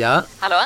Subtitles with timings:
[0.00, 0.22] Ja?
[0.38, 0.56] Hallå?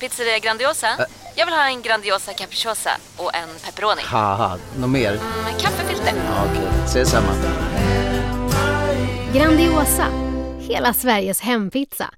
[0.00, 0.86] Pizzeria Grandiosa?
[1.34, 4.02] Jag vill ha en Grandiosa capriciosa och en pepperoni.
[4.04, 5.12] Haha, något mer?
[5.44, 6.12] Med kaffefilter.
[6.16, 7.32] Ja, Okej, ses samma.
[9.34, 10.06] Grandiosa,
[10.60, 12.10] hela Sveriges hempizza.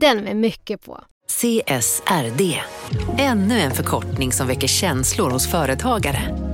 [0.00, 1.00] Den med mycket på.
[1.28, 2.60] CSRD,
[3.18, 6.53] ännu en förkortning som väcker känslor hos företagare.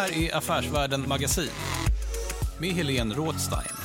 [0.00, 1.50] Här är Affärsvärlden Magasin
[2.60, 3.76] med Helene Rådstein.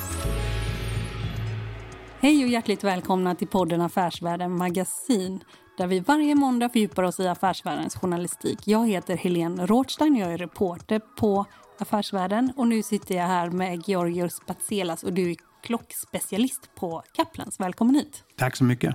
[2.20, 5.44] Hej och hjärtligt välkomna till podden Affärsvärlden Magasin
[5.78, 8.58] där vi varje måndag fördjupar oss i affärsvärldens journalistik.
[8.64, 11.46] Jag heter Helene Rådstein, jag är reporter på
[11.78, 17.60] Affärsvärlden och nu sitter jag här med Georgios Patselas och du är klockspecialist på Kaplans.
[17.60, 18.24] Välkommen hit!
[18.36, 18.94] Tack så mycket.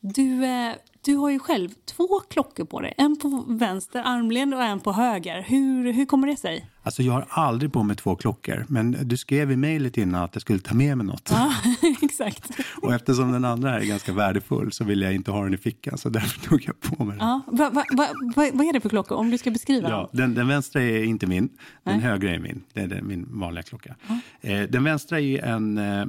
[0.00, 0.74] Du, eh,
[1.08, 4.92] du har ju själv två klockor på dig, en på vänster armled och en på
[4.92, 5.42] höger.
[5.42, 6.70] Hur, hur kommer det sig?
[6.82, 10.34] Alltså jag har aldrig på mig två klockor, men du skrev i mejlet innan att
[10.34, 11.28] jag skulle ta med mig något.
[11.32, 11.54] Ja,
[12.02, 12.50] exakt.
[12.82, 15.98] Och eftersom den andra är ganska värdefull så vill jag inte ha den i fickan,
[15.98, 17.26] så därför tog jag på mig den.
[17.26, 20.10] Ja, va, va, va, va, vad är det för klockor, om du ska beskriva Ja,
[20.12, 21.48] den, den vänstra är inte min,
[21.84, 22.00] den Nej.
[22.00, 22.62] högra är min.
[22.72, 23.96] Det är den, min vanliga klocka.
[24.40, 26.06] Eh, den vänstra är en eh,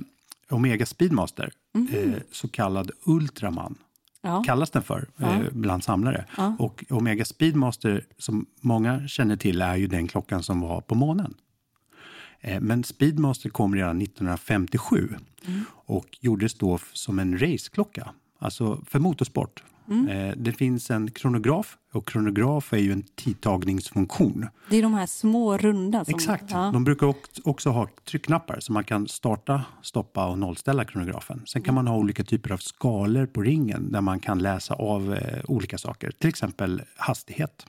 [0.50, 1.52] Omega Speedmaster,
[1.92, 3.75] eh, så kallad Ultraman.
[4.22, 4.44] Ja.
[4.44, 6.25] kallas den för eh, bland samlare.
[6.59, 11.34] Och Omega Speedmaster, som många känner till, är ju den klockan som var på månen.
[12.42, 15.16] Eh, men Speedmaster kom redan 1957
[15.86, 19.64] och gjordes då som en raceklocka, alltså för motorsport.
[19.89, 24.48] Eh, det finns en kronograf och kronograf är ju en tidtagningsfunktion.
[24.70, 26.05] Det är de här små runda.
[26.05, 26.44] Som, Exakt.
[26.52, 26.70] Ja.
[26.73, 31.42] De brukar ock- också ha tryckknappar så man kan starta, stoppa och nollställa kronografen.
[31.45, 35.14] Sen kan man ha olika typer av skalor på ringen där man kan läsa av
[35.14, 37.66] eh, olika saker, till exempel hastighet.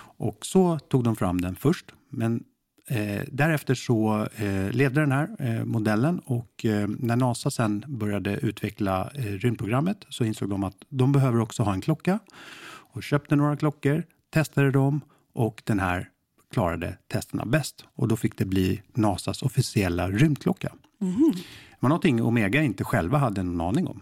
[0.00, 2.42] Och så tog de fram den först, men
[2.90, 8.36] eh, därefter så eh, levde den här eh, modellen och eh, när NASA sen började
[8.36, 12.18] utveckla eh, rymdprogrammet så insåg de att de behöver också ha en klocka
[12.92, 15.00] och köpte några klockor, testade dem
[15.34, 16.08] och den här
[16.52, 17.84] klarade testerna bäst.
[17.94, 20.72] Och då fick det bli NASAs officiella rymdklocka.
[20.98, 21.32] Mhm.
[21.70, 24.00] Det var någonting Omega inte själva hade någon aning om.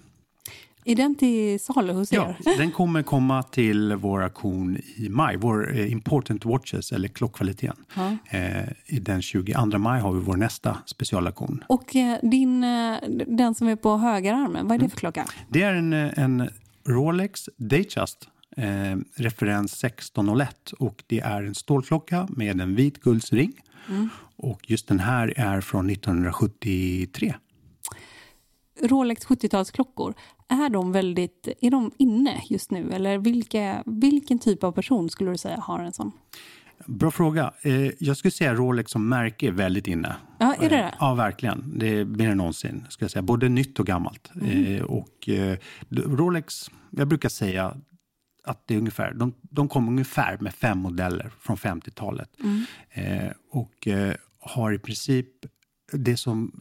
[0.91, 2.59] Är den till salu hos Ja, er?
[2.59, 7.77] den kommer komma till vår auktion i maj, vår eh, Important Watches, eller klockkvaliteten.
[8.31, 11.65] Eh, i den 22 maj har vi vår nästa specialaktion.
[11.67, 12.97] Och eh, din, eh,
[13.27, 15.25] den som är på högerarmen, vad är det för klocka?
[15.49, 16.49] Det är en, eh, en
[16.87, 18.65] Rolex Datejust eh,
[19.17, 23.53] referens 1601 och det är en stålklocka med en vit guldsring.
[24.37, 27.35] Och just den här är från 1973.
[28.83, 30.15] Rolex 70-talsklockor,
[30.49, 32.91] är de väldigt, är de inne just nu?
[32.93, 36.13] Eller vilka, vilken typ av person skulle du säga har en sån?
[36.87, 37.53] Bra fråga.
[37.63, 40.17] Eh, jag skulle säga Rolex som märke är väldigt inne.
[40.39, 40.95] Ja, är det Eh, det?
[41.01, 41.79] Ja, verkligen.
[41.79, 42.85] Det är mer än någonsin.
[42.89, 43.23] Ska jag säga.
[43.23, 44.31] Både nytt och gammalt.
[44.35, 44.65] Mm.
[44.77, 45.57] Eh, och eh,
[45.91, 47.77] Rolex, jag brukar säga
[48.45, 52.31] att det är ungefär, de, de kom ungefär med fem modeller från 50-talet.
[52.41, 52.65] Mm.
[52.91, 55.29] Eh, och eh, har i princip
[55.93, 56.61] det som,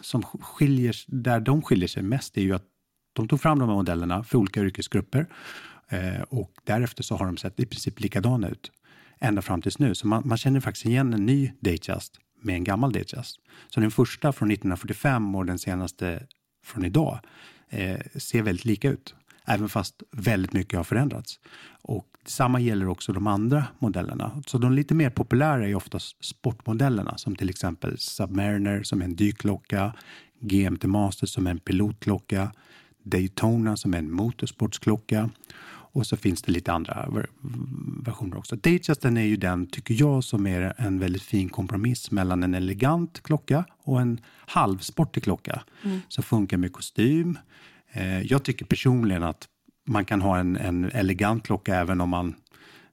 [0.00, 2.64] som skiljer, där de skiljer sig mest är ju att
[3.12, 5.26] de tog fram de här modellerna för olika yrkesgrupper
[5.88, 8.72] eh, och därefter så har de sett i princip likadana ut
[9.18, 9.94] ända fram tills nu.
[9.94, 13.36] Så man, man känner faktiskt igen en ny Datejust med en gammal Datejust.
[13.68, 16.26] Så den första från 1945 och den senaste
[16.64, 17.20] från idag
[17.68, 19.14] eh, ser väldigt lika ut.
[19.44, 21.40] Även fast väldigt mycket har förändrats.
[21.82, 24.42] Och detsamma gäller också de andra modellerna.
[24.46, 29.16] Så de lite mer populära är oftast sportmodellerna som till exempel Submariner som är en
[29.16, 29.92] dykklocka,
[30.40, 32.52] GMT Master som är en pilotklocka,
[33.02, 35.30] Daytona som är en motorsportsklocka
[35.92, 37.30] och så finns det lite andra ver-
[38.04, 38.56] versioner också.
[38.56, 43.22] Datejusten är ju den, tycker jag, som är en väldigt fin kompromiss mellan en elegant
[43.22, 45.62] klocka och en halvsportig klocka
[46.08, 47.38] som funkar med kostym.
[47.92, 49.48] Eh, jag tycker personligen att
[49.90, 52.34] man kan ha en, en elegant klocka även om man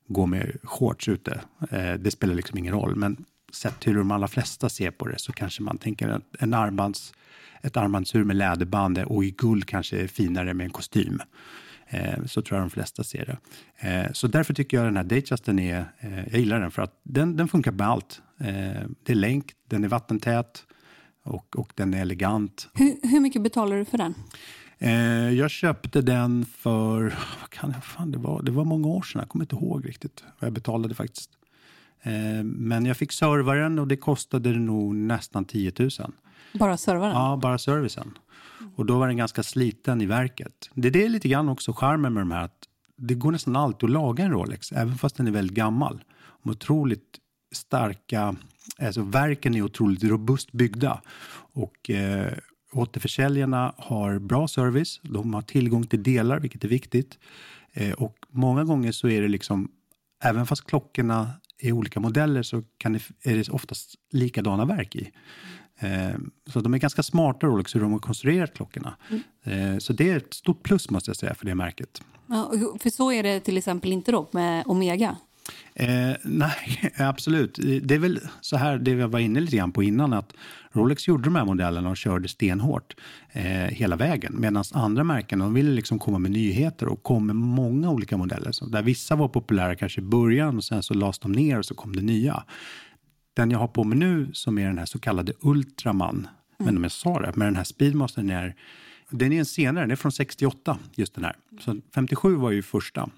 [0.07, 1.41] går med shorts ute.
[1.71, 5.07] Eh, det spelar liksom ingen roll, men sett till hur de allra flesta ser på
[5.07, 7.13] det så kanske man tänker att en armbands,
[7.61, 11.21] ett armbandsur med läderband och i guld kanske är finare med en kostym.
[11.87, 13.37] Eh, så tror jag de flesta ser det.
[13.89, 16.99] Eh, så därför tycker jag den här Datejusten är, eh, jag gillar den för att
[17.03, 18.21] den, den funkar med allt.
[18.39, 20.63] Eh, det är länk, den är vattentät
[21.23, 22.69] och, och den är elegant.
[22.73, 24.13] Hur, hur mycket betalar du för den?
[24.79, 27.01] Eh, jag köpte den för,
[27.41, 29.87] vad kan jag, fan det var, det var många år sedan, jag kommer inte ihåg
[29.87, 31.29] riktigt vad jag betalade faktiskt.
[32.01, 35.89] Eh, men jag fick servaren och det kostade nog nästan 10 000.
[36.53, 37.15] Bara servaren?
[37.15, 38.17] Ja, bara servicen.
[38.75, 40.69] Och då var den ganska sliten i verket.
[40.73, 43.83] Det är det lite grann också charmen med de här, att det går nästan alltid
[43.83, 46.03] att laga en Rolex, även fast den är väldigt gammal.
[46.43, 47.19] De otroligt
[47.51, 48.35] starka,
[48.79, 51.01] alltså verken är otroligt robust byggda.
[51.53, 52.33] Och eh,
[52.71, 57.17] återförsäljarna har bra service, de har tillgång till delar, vilket är viktigt.
[57.73, 59.71] Eh, och många gånger så är det liksom,
[60.23, 65.11] även fast klockorna är olika modeller så kan det, är det oftast likadana verk i.
[65.79, 68.95] Eh, så de är ganska smarta Rolex hur de har konstruerat klockorna.
[69.09, 69.73] Mm.
[69.73, 72.01] Eh, så det är ett stort plus måste jag säga för det märket.
[72.27, 75.15] Ja, för så är det till exempel inte då med Omega?
[75.73, 77.59] Eh, nej, absolut.
[77.83, 80.33] Det är väl så här, det jag var inne lite grann på innan, att
[80.71, 82.95] Rolex gjorde de här modellerna och körde stenhårt
[83.31, 84.35] eh, hela vägen.
[84.39, 88.51] Medan andra märken, de ville liksom komma med nyheter och kom med många olika modeller.
[88.51, 91.65] Så där vissa var populära kanske i början och sen så lades de ner och
[91.65, 92.43] så kom det nya.
[93.33, 96.27] Den jag har på mig nu som är den här så kallade Ultraman, mm.
[96.57, 98.55] men om jag sa det, men den här Speedmastern är
[99.09, 101.35] den är en senare, den är från 68, just den här.
[101.59, 103.09] Så 57 var ju första.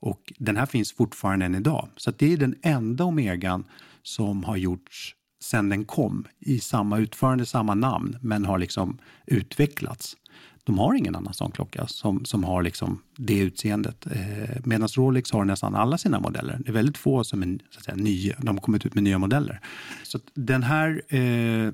[0.00, 1.88] Och den här finns fortfarande än idag.
[1.96, 3.64] Så det är den enda Omegan
[4.02, 10.16] som har gjorts sedan den kom i samma utförande, samma namn, men har liksom utvecklats.
[10.64, 14.06] De har ingen annan sån klocka som, som har liksom det utseendet.
[14.06, 16.58] Eh, Medan Rolex har nästan alla sina modeller.
[16.64, 18.36] Det är väldigt få som är så att säga, nya.
[18.38, 19.60] De har kommit ut med nya modeller.
[20.02, 21.66] Så den här eh,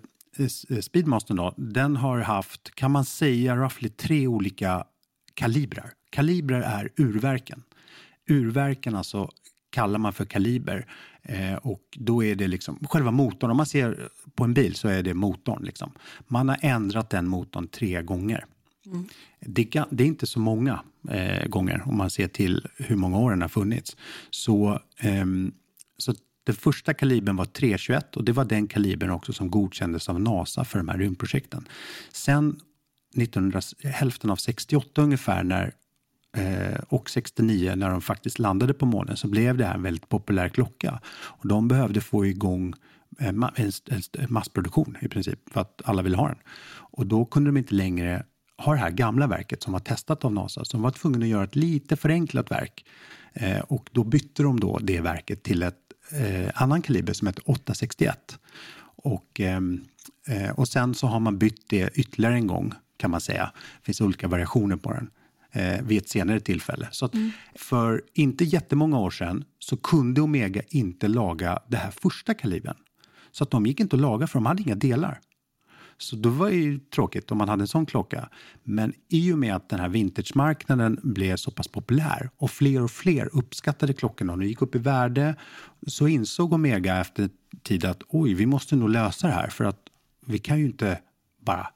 [0.69, 4.85] eh, Speedmastern då, den har haft, kan man säga, roughly tre olika
[5.35, 5.91] kalibrar.
[6.11, 7.63] Kalibrar är urverken.
[8.29, 9.31] Urverken alltså
[9.73, 10.87] kallar man för kaliber.
[11.23, 13.51] Eh, och då är det liksom själva motorn.
[13.51, 15.65] Om man ser på en bil så är det motorn.
[15.65, 15.93] Liksom.
[16.29, 18.45] Man har ändrat den motorn tre gånger.
[18.87, 19.09] Mm.
[19.41, 23.31] Det, det, är inte så många eh, gånger om man ser till hur många år
[23.31, 23.97] den har funnits.
[24.31, 25.27] Så, eh,
[25.99, 26.15] så
[26.45, 30.65] den första kalibern var 321 och det var den kalibern också som godkändes av NASA
[30.65, 31.69] för de här rymdprojekten.
[32.13, 32.61] Sen
[33.17, 35.73] 1900, hälften av 68 ungefär när
[36.37, 40.09] Eh, och 69 när de faktiskt landade på månen så blev det här en väldigt
[40.09, 41.01] populär klocka.
[41.07, 42.75] Och de behövde få igång
[43.19, 43.45] eh, en,
[44.29, 46.39] massproduktion i princip för att alla ville ha den.
[46.75, 48.25] Och då kunde de inte längre
[48.59, 50.65] ha det här gamla verket som var testat av NASA.
[50.65, 52.85] Så de var tvungna att göra ett lite förenklat verk.
[53.33, 55.79] Eh, och då bytte de då det verket till ett
[56.55, 58.39] annan kaliber som heter 861.
[58.97, 59.85] Och, ehm,
[60.55, 63.53] och sen så har man bytt det ytterligare en gång kan man säga.
[63.55, 65.11] Det finns olika variationer på den
[65.53, 66.89] eh, vid ett senare tillfälle.
[66.91, 67.31] Så mm.
[67.55, 72.77] för inte jättemånga år sedan så kunde Omega inte laga det här första kalibern.
[73.33, 75.21] Så att de gick inte att laga för de hade inga delar.
[75.99, 78.29] Så då var det ju tråkigt om man hade en sån klocka.
[78.63, 82.91] Men i och med att den här vintagemarknaden blev så pass populär och fler och
[82.91, 85.35] fler uppskattade klockorna och de gick upp i värde
[85.87, 87.31] så insåg Omega efter
[87.63, 89.81] tid att oj, vi måste nog lösa det här för att
[90.27, 91.01] vi kan ju inte
[91.41, 91.67] bara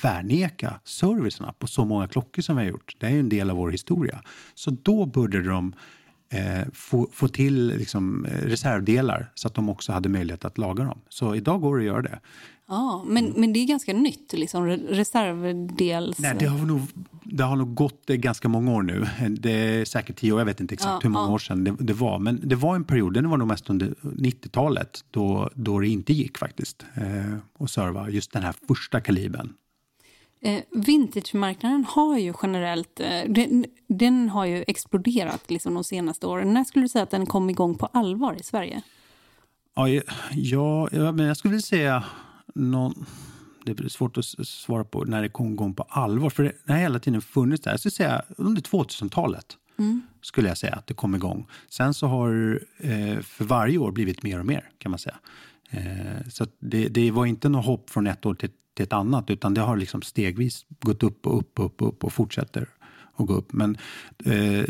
[0.00, 2.96] tvärneka servicerna på så många klockor som vi har gjort.
[2.98, 4.22] Det är ju en del av vår historia.
[4.54, 5.72] Så då började de
[6.30, 10.84] eh, få, få till liksom, eh, reservdelar så att de också hade möjlighet att laga
[10.84, 11.00] dem.
[11.08, 12.20] Så idag går det att göra det.
[12.70, 16.18] Ja, men, men det är ganska nytt, liksom, reservdels...
[16.18, 16.80] Nej, det har, nog,
[17.24, 19.06] det har nog gått ganska många år nu.
[19.28, 21.32] Det är säkert tio år, jag vet inte exakt ja, hur många ja.
[21.32, 22.18] år sedan det, det, var.
[22.18, 26.12] Men det var en period, det var nog mest under 90-talet, då, då det inte
[26.12, 29.52] gick faktiskt eh, att serva just den här första kalibern.
[30.40, 36.54] Eh, Vintage-marknaden har ju generellt, eh, den, den, har ju exploderat liksom de senaste åren.
[36.54, 38.82] När skulle du säga att den kom igång på allvar i Sverige?
[39.74, 39.88] Ja,
[40.32, 42.04] ja, ja men jag skulle vilja säga
[42.54, 43.06] någon,
[43.64, 46.30] det är svårt att svara på när det kom igång på allvar.
[46.30, 47.70] För det har hela tiden funnits där.
[47.70, 49.56] Jag skulle säga under 2000-talet.
[49.78, 50.02] Mm.
[50.22, 51.46] skulle jag säga att det kom igång.
[51.68, 55.16] Sen så har eh, för varje år blivit mer och mer kan man säga.
[55.70, 59.30] Eh, så det, det, var inte något hopp från ett år till, till ett annat
[59.30, 62.68] utan det har liksom stegvis gått upp och upp och upp och, upp och fortsätter
[63.14, 63.52] att gå upp.
[63.52, 63.78] Men
[64.24, 64.64] eh,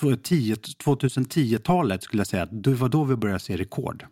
[0.00, 4.06] 2010-talet skulle jag säga att det var då vi började se rekord.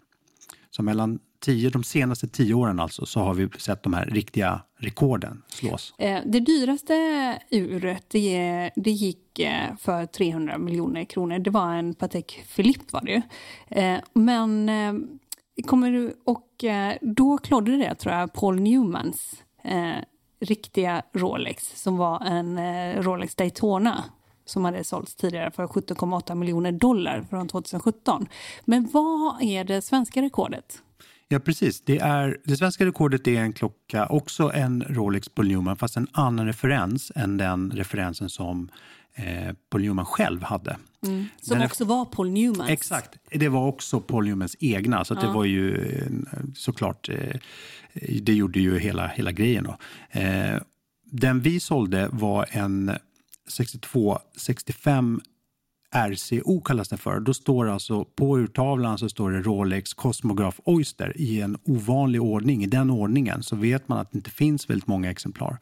[0.70, 4.62] Så mellan tio, de senaste tio åren alltså, så har vi sett de här riktiga
[4.78, 5.94] rekorden slås.
[5.98, 6.94] Eh, det dyraste
[7.50, 11.38] uret, det, det gick eh, för 300 miljoner kronor.
[11.38, 13.22] Det var en Patek Philippe var det ju.
[13.68, 14.70] Eh, men
[15.62, 19.97] kommer du, och eh, då klodde det tror jag Paul Newmans eh,
[20.40, 24.05] riktiga Rolex som var en eh, Rolex Daytona
[24.45, 28.26] som hade sålts tidigare för 17,8 miljoner dollar från 2017.
[28.64, 30.83] Men vad är det svenska rekordet?
[31.29, 31.81] Ja, precis.
[31.81, 36.09] Det, är, det svenska rekordet är en klocka, också en Rolex Paul Newman, fast en
[36.12, 38.69] annan referens än den referensen som
[39.14, 40.76] eh, Paul Newman själv hade.
[41.07, 41.26] Mm.
[41.40, 42.71] Som Den också var Paul Newmans.
[42.71, 43.19] Exakt.
[43.31, 47.37] Det var också Paul Newmans egna, så att det var ju eh, såklart, eh,
[48.23, 49.64] det gjorde ju hela, hela grejen.
[49.64, 49.76] Då.
[51.05, 52.93] Den vi sålde var en
[53.49, 55.21] 6265
[55.93, 57.21] RCO kallas den för.
[57.21, 62.64] Då står alltså på urtavlan så står det Rolex Cosmograph Oyster i en ovanlig ordning.
[62.64, 65.59] I den ordningen så vet man att det inte finns väldigt många exemplar.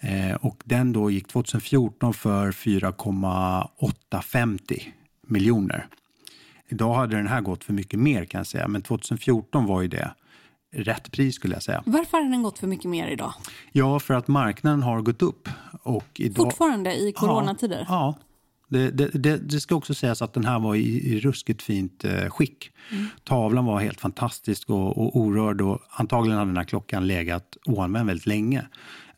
[0.00, 4.92] Eh, och den då gick 2014 för 4,850
[5.26, 5.86] miljoner.
[6.68, 9.88] Idag hade den här gått för mycket mer kan jag säga, men 2014 var ju
[9.88, 10.14] det
[10.72, 11.82] rätt pris skulle jag säga.
[11.86, 13.32] Varför har den gått för mycket mer idag?
[13.72, 15.48] Ja, för att marknaden har gått upp.
[15.82, 16.44] Och idag...
[16.44, 17.86] Fortfarande i coronatider?
[17.88, 17.88] Ja.
[17.88, 18.14] ja.
[18.70, 22.04] Det, det, det, det, ska också sägas att den här var i, i ruskigt fint
[22.04, 22.70] eh, skick.
[22.90, 23.06] Mm.
[23.24, 28.06] Tavlan var helt fantastisk och, och orörd och antagligen hade den här klockan legat oanvänd
[28.06, 28.66] väldigt länge.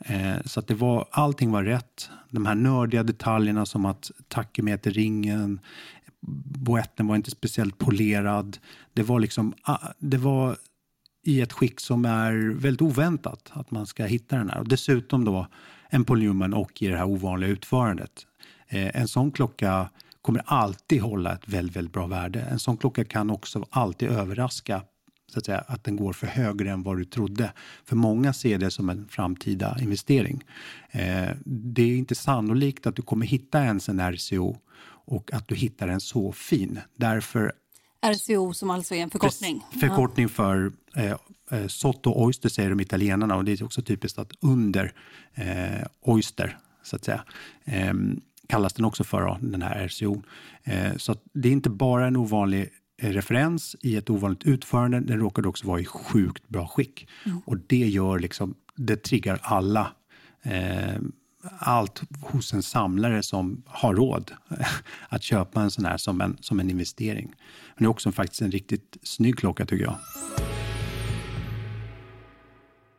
[0.04, 2.10] Eh, så att det var, allting var rätt.
[2.30, 5.60] De här nördiga detaljerna som att takemeterringen,
[6.20, 8.58] boetten var inte speciellt polerad.
[8.92, 10.56] Det var liksom, ah, det var
[11.22, 14.58] i ett skick som är väldigt oväntat att man ska hitta den här.
[14.58, 15.46] Och dessutom då
[15.88, 18.26] en Paul Newman och i det här ovanliga utförandet.
[18.68, 19.90] Eh, en sån klocka
[20.22, 22.40] kommer alltid hålla ett väldigt, väldigt bra värde.
[22.40, 24.82] En sån klocka kan också alltid överraska
[25.30, 27.52] så att, säga, att den går för högre än vad du trodde.
[27.84, 30.44] För många ser det som en framtida investering.
[30.90, 34.56] Eh, det är inte sannolikt att du kommer hitta ens en RCO
[35.04, 36.80] och att du hittar en så fin.
[36.96, 37.52] Därför
[38.06, 39.64] RCO som alltså är en förkortning?
[39.80, 41.14] Förkortning för eh,
[41.50, 44.92] eh, Sotto Oyster säger de italienarna och det är också typiskt att under
[45.34, 47.24] eh, Oyster så att säga
[47.64, 47.94] eh,
[48.48, 50.22] kallas den också för, den här RCO.
[50.64, 52.70] Eh, så det är inte bara en ovanlig
[53.00, 57.08] referens i ett ovanligt utförande, den råkade också vara i sjukt bra skick.
[57.26, 57.40] Mm.
[57.44, 59.92] Och det gör liksom, det triggar alla
[60.42, 61.00] eh,
[61.58, 64.32] allt hos en samlare som har råd
[65.08, 67.26] att köpa en sån här som en, som en investering.
[67.74, 69.96] Men det är också faktiskt en riktigt snygg klocka tycker jag.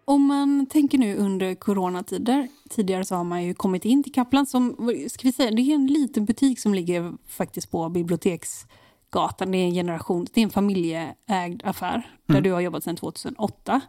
[0.05, 4.45] Om man tänker nu under coronatider, tidigare så har man ju kommit in till Kaplan
[4.45, 4.75] som,
[5.09, 7.89] ska vi säga, det är en liten butik som ligger faktiskt på
[9.11, 9.51] Biblioteksgatan.
[9.51, 12.03] Det är en generation, det är en familjeägd affär mm.
[12.25, 13.81] där du har jobbat sedan 2008.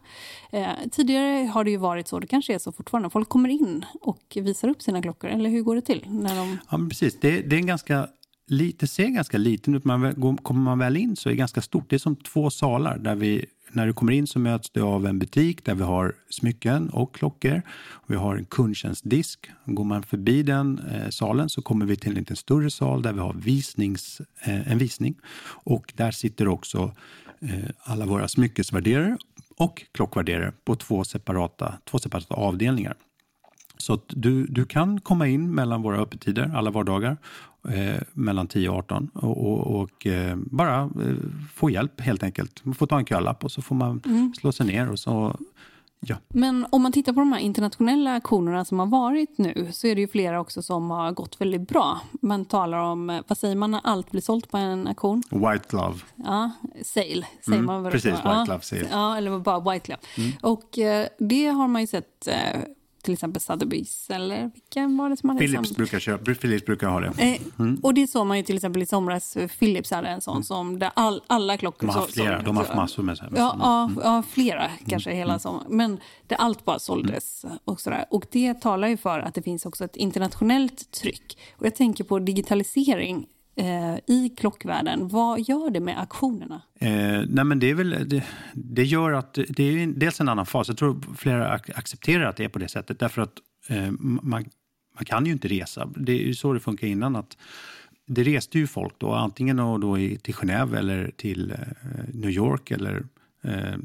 [0.51, 3.85] Eh, tidigare har det ju varit så, det kanske är så fortfarande, folk kommer in
[4.01, 6.05] och visar upp sina klockor, eller hur går det till?
[6.07, 6.57] När de...
[6.71, 7.19] Ja, precis.
[7.19, 8.07] Det, det är en ganska
[8.47, 11.89] lite, ser ganska liten ut, men kommer man väl in så är det ganska stort.
[11.89, 15.05] Det är som två salar där vi när du kommer in så möts du av
[15.05, 17.61] en butik där vi har smycken och klockor.
[18.07, 19.51] Vi har en kundtjänstdisk.
[19.65, 23.13] Går man förbi den eh, salen så kommer vi till en lite större sal där
[23.13, 25.15] vi har visnings, eh, en visning.
[25.65, 26.95] Och där sitter också
[27.39, 29.17] eh, alla våra smyckesvärderare
[29.57, 32.95] och klockvärderare på två separata, två separata avdelningar.
[33.77, 37.17] Så att du, du kan komma in mellan våra öppettider alla vardagar
[37.69, 41.15] eh, mellan 10 och 18 och, och, och eh, bara eh,
[41.55, 42.65] få hjälp helt enkelt.
[42.65, 44.33] Man får ta en kölapp och så får man mm.
[44.33, 45.35] slå sig ner och så
[46.05, 46.15] Ja.
[46.27, 49.95] Men om man tittar på de här internationella auktionerna som har varit nu så är
[49.95, 52.01] det ju flera också som har gått väldigt bra.
[52.21, 55.23] Man talar om, eh, vad säger man när allt blir sålt på en auktion?
[55.29, 55.99] White glove.
[56.15, 56.51] Ja,
[56.83, 57.91] sale säger mm, man.
[57.91, 58.87] Precis, white glove sale.
[58.91, 60.01] Ja, eller bara white glove.
[60.17, 60.31] Mm.
[60.41, 62.61] Och eh, det har man ju sett eh,
[63.03, 65.75] till exempel Sotheby's eller vilken var det som hade Philips sam...
[65.75, 67.07] brukar, köra, Philips brukar ha det.
[67.17, 67.79] Eh, mm.
[67.83, 70.43] och det såg man ju till exempel i somras, Philips hade en sån mm.
[70.43, 71.87] som där all, alla klockor...
[71.87, 73.17] De har haft flera, de har haft massor med.
[73.17, 73.99] Så ja, ja, mm.
[74.03, 75.17] ja, flera kanske mm.
[75.17, 75.65] hela sommaren.
[75.69, 77.57] Men det allt bara såldes mm.
[77.65, 78.05] och sådär.
[78.09, 81.37] Och det talar ju för att det finns också ett internationellt tryck.
[81.57, 85.07] Och jag tänker på digitalisering eh, i klockvärlden.
[85.07, 86.61] Vad gör det med auktionerna?
[86.79, 90.45] Eh, nej men det, är väl, det, det, gör att det är dels en annan
[90.45, 90.67] fas.
[90.67, 92.99] Jag tror flera accepterar att det är på det sättet.
[92.99, 93.33] Därför att
[93.69, 94.45] eh, man,
[94.95, 95.89] man kan ju inte resa.
[95.95, 97.15] Det är ju så det funkar innan.
[97.15, 97.37] att
[98.05, 101.57] det reste ju folk då, antingen då, då till Genève eller till eh,
[102.13, 103.03] New York eller
[103.43, 103.75] eh,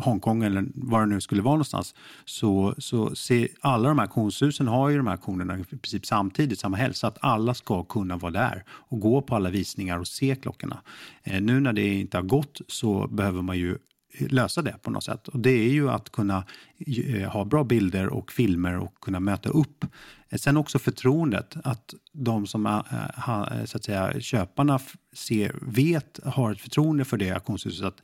[0.00, 1.94] Hongkong eller var det nu skulle vara någonstans,
[2.24, 6.58] så, så se, alla de här auktionshusen har ju de här auktionerna i princip samtidigt,
[6.58, 10.08] samma helg, så att alla ska kunna vara där och gå på alla visningar och
[10.08, 10.82] se klockorna.
[11.22, 13.78] Eh, nu när det inte har gått så behöver man ju
[14.18, 15.28] lösa det på något sätt.
[15.28, 16.44] Och det är ju att kunna
[16.86, 19.84] eh, ha bra bilder och filmer och kunna möta upp.
[20.28, 22.84] Eh, sen också förtroendet, att de som är,
[23.26, 24.80] eh, så att säga, köparna
[25.12, 28.02] ser, vet, har ett förtroende för det auktionshuset, att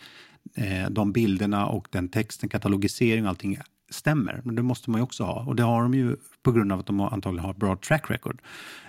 [0.55, 3.59] eh, de bilderna och den texten, katalogisering och allting
[3.91, 4.41] stämmer.
[4.45, 5.45] Men det måste man ju också ha.
[5.45, 8.43] Och det har de ju på grund av att de antagligen har bra track record.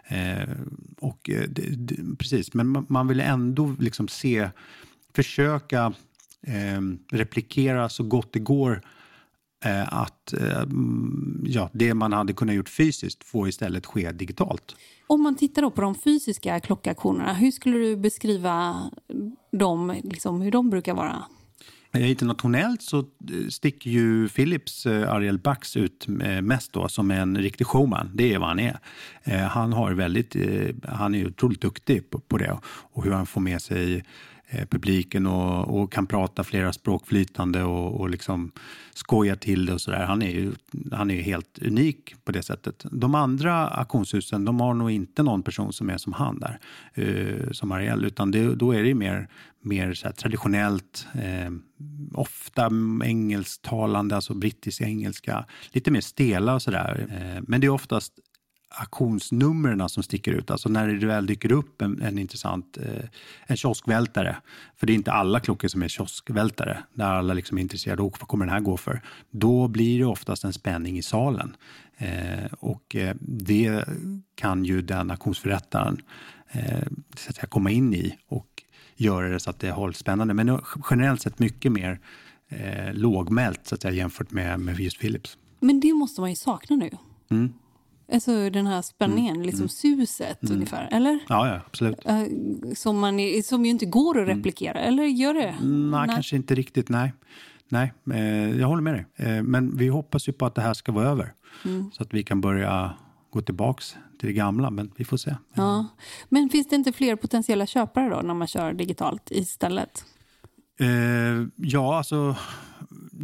[0.08, 0.50] Eh,
[1.00, 4.50] och eh, det, det, precis, men man, man vill ändå liksom se,
[5.16, 5.94] försöka
[6.48, 8.82] eh, replikera så gott det går
[9.66, 10.64] eh, att eh,
[11.44, 14.76] ja, det man hade kunnat gjort fysiskt får istället ske digitalt.
[15.08, 18.90] Om man tittar då på de fysiska klockaktionerna, hur skulle du beskriva
[19.52, 21.26] dem, liksom, hur de brukar vara?
[21.94, 27.38] Internationellt så eh, sticker ju Philips eh, Ariel Bax ut eh, mest då som en
[27.38, 28.12] riktig showman.
[28.14, 28.80] Det är vad han är.
[29.48, 30.36] Han, har väldigt,
[30.88, 34.04] han är otroligt duktig på det och hur han får med sig
[34.54, 38.52] Eh, publiken och, och, kan prata flera språk flytande och, och liksom
[38.94, 40.06] skoja till det och sådär.
[40.06, 40.52] Han är ju
[40.92, 42.86] han är helt unik på det sättet.
[42.92, 46.60] De andra auktionshusen, de har nog inte någon person som är som han där,
[46.94, 49.30] eh, som Ariel, utan det, då är det mer,
[49.62, 51.52] mer så traditionellt, eh,
[52.14, 52.70] ofta
[53.04, 57.08] engelsktalande, alltså brittisk engelska, lite mer stela och sådär.
[57.10, 58.14] Eh, men det är oftast
[58.72, 60.52] auktionsnumren som sticker ut.
[60.52, 63.06] Alltså när det väl dyker upp en, en intressant eh,
[63.48, 64.38] en kioskvältare.
[64.78, 66.84] För det är inte alla klockor som är kioskvältare.
[66.94, 68.02] Där alla liksom är intresserade.
[68.02, 69.02] Och vad kommer den här gå för?
[69.32, 71.56] Då blir det oftast en spänning i salen.
[71.98, 73.86] Eh, och eh, det
[74.36, 76.02] kan ju den auktionsförrättaren
[76.52, 76.88] eh,
[77.18, 78.64] så att säga, komma in i och
[78.96, 80.34] göra det så att det hålls spännande.
[80.34, 80.60] Men
[80.90, 82.00] generellt sett mycket mer
[82.50, 85.38] eh, lågmält så att säga, jämfört med, med just Philips.
[85.60, 86.90] Men det måste man ju sakna nu.
[87.32, 87.54] Mm.
[88.12, 89.46] Alltså den här spänningen, mm.
[89.46, 89.70] liksom mm.
[89.70, 90.54] suset mm.
[90.54, 91.20] ungefär, eller?
[91.30, 92.06] Ja, ja absolut.
[92.10, 94.38] Uh, som, man, som ju inte går att mm.
[94.38, 94.94] replikera, mm.
[94.94, 95.48] eller gör det?
[95.48, 97.14] Mm, nej, nej, kanske inte riktigt, nej.
[97.70, 99.06] Nej, eh, jag håller med dig.
[99.16, 101.34] Eh, men vi hoppas ju på att det här ska vara över.
[101.94, 102.94] Så att vi kan börja
[103.30, 105.36] gå tillbaks till det gamla, men vi får se.
[105.54, 105.88] Ja.
[106.30, 110.06] Men finns det inte fler potentiella köpare då när man kör digitalt istället?
[110.80, 110.88] Eh,
[111.56, 112.36] ja, alltså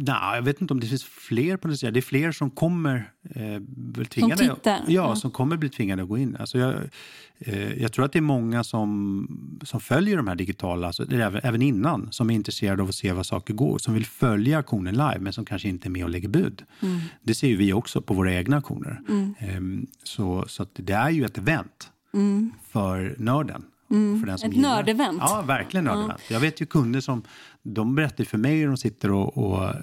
[0.00, 3.12] Nej, jag vet inte om det finns fler på det Det är fler som kommer
[3.34, 4.46] eh, bli tvingade.
[4.46, 4.72] Som tittar?
[4.72, 6.36] Ja, ja, som kommer bli tvingade att gå in.
[6.40, 6.74] Alltså jag,
[7.38, 11.40] eh, jag tror att det är många som, som följer de här digitala, alltså, även,
[11.44, 14.94] även innan, som är intresserade av att se vad saker går, som vill följa auktionen
[14.94, 16.64] live, men som kanske inte är med och lägger bud.
[16.80, 17.00] Mm.
[17.22, 19.00] Det ser ju vi också på våra egna auktioner.
[19.08, 19.34] Mm.
[19.38, 22.52] Eh, så, så det är ju ett event mm.
[22.70, 23.64] för nörden.
[23.90, 24.28] Mm.
[24.28, 25.18] Ett nördevent.
[25.20, 26.22] Ja, verkligen nördevent.
[26.28, 26.34] Ja.
[26.34, 27.22] Jag vet ju kunder som
[27.74, 29.74] de berättar för mig hur de sitter och, och eh,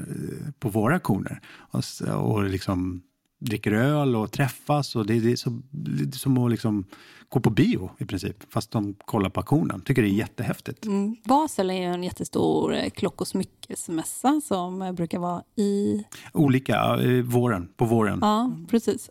[0.59, 1.83] på våra auktioner och,
[2.15, 3.01] och liksom
[3.39, 4.95] dricker öl och träffas.
[4.95, 6.85] och Det, det är, så, det är som att liksom
[7.29, 9.81] gå på bio i princip, fast de kollar på auktionen.
[9.81, 10.85] Tycker det är jättehäftigt.
[10.85, 11.15] Mm.
[11.23, 16.03] Basel är ju en jättestor eh, klock och smyckesmässa som brukar vara i...
[16.33, 18.19] Olika, eh, våren, på våren.
[18.21, 19.09] Ja, precis.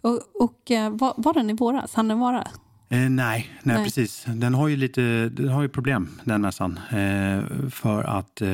[0.00, 1.94] Och, och var, var den i våras?
[1.94, 2.48] Han den vara?
[2.94, 4.24] Eh, nej, nej, nej, precis.
[4.26, 6.80] Den har ju lite den har ju problem, den mässan.
[6.90, 8.40] Eh, för att...
[8.40, 8.48] Eh,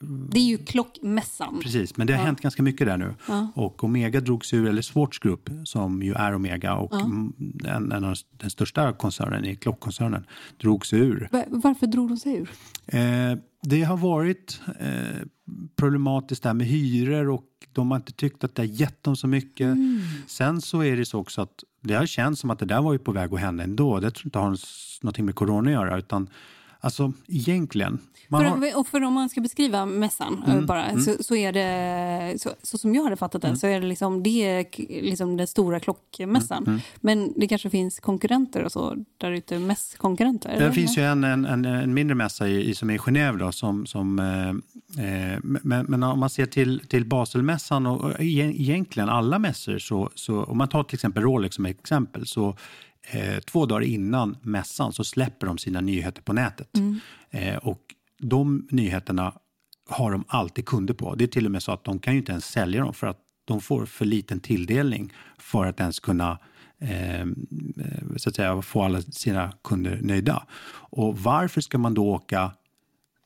[0.00, 1.60] det är ju klockmässan.
[1.62, 2.26] Precis, men det har ja.
[2.26, 3.14] hänt ganska mycket där nu.
[3.28, 3.52] Ja.
[3.54, 7.00] Och Omega drogs ur, eller Swatch Group, som ju är Omega och ja.
[7.68, 10.26] en, en av den största koncernen i klockkoncernen,
[10.60, 11.28] drogs ur.
[11.48, 12.50] Varför drog de sig ur?
[12.86, 15.22] Eh, det har varit eh,
[15.76, 19.26] problematiskt där med hyror och de har inte tyckt att det har gett dem så
[19.26, 19.66] mycket.
[19.66, 20.00] Mm.
[20.26, 22.92] Sen så är det så också att det har känts som att det där var
[22.92, 24.00] ju på väg att hända ändå.
[24.00, 24.56] Det tror inte har
[25.02, 26.28] någonting med corona att göra utan
[26.84, 27.98] Alltså egentligen.
[28.28, 28.78] För, har...
[28.78, 31.02] och för om man ska beskriva mässan mm, bara, mm.
[31.02, 33.58] Så, så, är det, så, så, som jag hade fattat det, mm.
[33.58, 34.66] så är det liksom, det är
[35.02, 36.62] liksom den stora klockmässan.
[36.62, 36.80] Mm, mm.
[37.00, 40.60] Men det kanske finns konkurrenter och så där ute, mässkonkurrenter?
[40.60, 43.52] Det finns ju en, en, en, en, mindre mässa i, som är i Genève då,
[43.52, 44.48] som, som eh,
[45.04, 50.10] eh men, men, om man ser till, till Baselmässan och, och egentligen alla mässor så,
[50.14, 52.56] så om man tar till exempel Rolex som exempel så
[53.10, 56.76] eh, två dagar innan mässan så släpper de sina nyheter på nätet.
[56.76, 57.00] Mm.
[57.30, 57.80] Eh, och
[58.18, 59.34] de nyheterna
[59.88, 61.14] har de alltid kunder på.
[61.14, 63.06] Det är till och med så att de kan ju inte ens sälja dem för
[63.06, 66.38] att de får för liten tilldelning för att ens kunna
[66.78, 67.26] eh,
[68.16, 70.46] så att säga, få alla sina kunder nöjda.
[70.72, 72.52] Och varför ska man då åka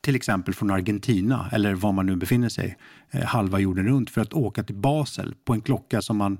[0.00, 2.76] till exempel från Argentina eller var man nu befinner sig,
[3.10, 6.38] eh, halva jorden runt för att åka till Basel på en klocka som man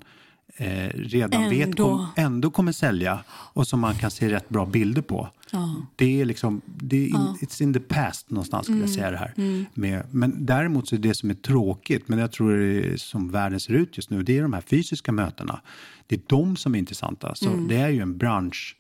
[0.57, 1.57] eh, redan ändå.
[1.57, 5.29] vet kom, ändå kommer sälja och som man kan se rätt bra bilder på.
[5.51, 5.77] Ja.
[5.97, 7.37] Det är liksom, det är in, ja.
[7.41, 8.89] it's in the past någonstans skulle mm.
[8.89, 9.35] jag säga det här.
[9.37, 9.67] Mm.
[9.75, 13.61] Med, men däremot så är det som är tråkigt, men jag tror det som världen
[13.61, 15.61] ser ut just nu, det är de här fysiska mötena.
[16.07, 17.35] Det är de som är intressanta.
[17.35, 17.69] Så mm.
[17.69, 18.77] det är ju en bransch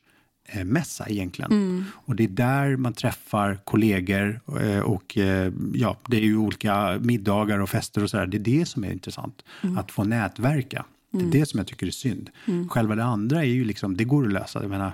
[0.64, 1.52] mässa egentligen.
[1.52, 1.84] Mm.
[1.92, 6.98] Och det är där man träffar kollegor eh, och eh, ja, det är ju olika
[7.02, 8.26] middagar och fester och sådär.
[8.26, 9.78] Det är det som är intressant, mm.
[9.78, 10.84] att få nätverka.
[11.16, 11.40] Det är mm.
[11.40, 12.30] det som jag tycker är synd.
[12.46, 12.68] Mm.
[12.68, 14.62] Själva det andra är ju liksom, det går att lösa.
[14.62, 14.92] Jag menar,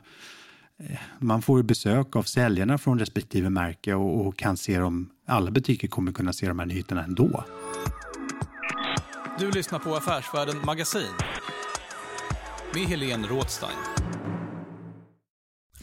[0.78, 5.50] eh, man får besök av säljarna från respektive märke och, och, kan se dem, alla
[5.50, 7.44] butiker kommer kunna se de här nyheterna ändå.
[9.38, 11.12] Du lyssnar på Affärsvärlden Magasin
[12.74, 13.76] med Helene Rådstein.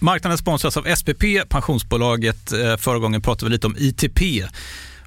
[0.01, 2.51] Marknaden sponsras av SPP, pensionsbolaget.
[2.51, 4.21] Eh, förra gången pratade vi lite om ITP.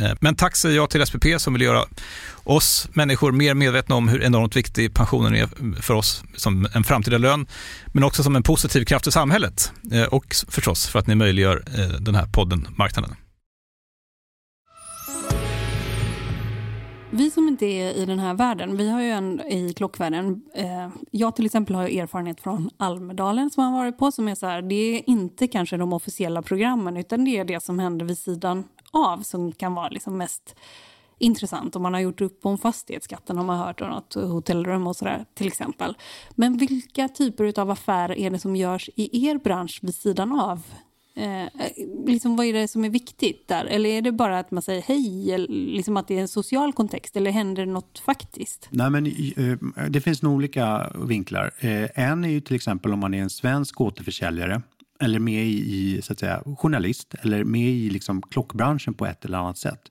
[0.00, 1.84] Eh, men tack säger jag till SPP som vill göra
[2.44, 5.48] oss människor mer medvetna om hur enormt viktig pensionen är
[5.82, 7.46] för oss som en framtida lön,
[7.92, 9.72] men också som en positiv kraft i samhället.
[9.92, 13.14] Eh, och förstås för att ni möjliggör eh, den här podden Marknaden.
[17.10, 20.42] Vi som inte är i den här världen, vi har ju en i klockvärlden.
[20.54, 24.46] Eh, jag till exempel har erfarenhet från Almedalen som man varit på som är så
[24.46, 28.18] här, det är inte kanske de officiella programmen utan det är det som händer vid
[28.18, 30.54] sidan av som kan vara liksom mest
[31.18, 31.76] intressant.
[31.76, 35.24] Om man har gjort upp om fastighetsskatten har man hört och något hotellrum och sådär
[35.34, 35.96] till exempel.
[36.30, 40.62] Men vilka typer av affärer är det som görs i er bransch vid sidan av?
[41.18, 41.48] Eh, eh,
[42.06, 43.64] liksom vad är det som är viktigt där?
[43.64, 46.72] Eller är det bara att man säger hej, eller liksom att det är en social
[46.72, 47.16] kontext?
[47.16, 48.68] Eller händer det något faktiskt?
[48.70, 51.50] Nej, men, eh, det finns nog olika vinklar.
[51.58, 54.62] Eh, en är ju till exempel om man är en svensk återförsäljare
[55.00, 59.38] eller med i, så att säga, journalist eller med i liksom klockbranschen på ett eller
[59.38, 59.90] annat sätt.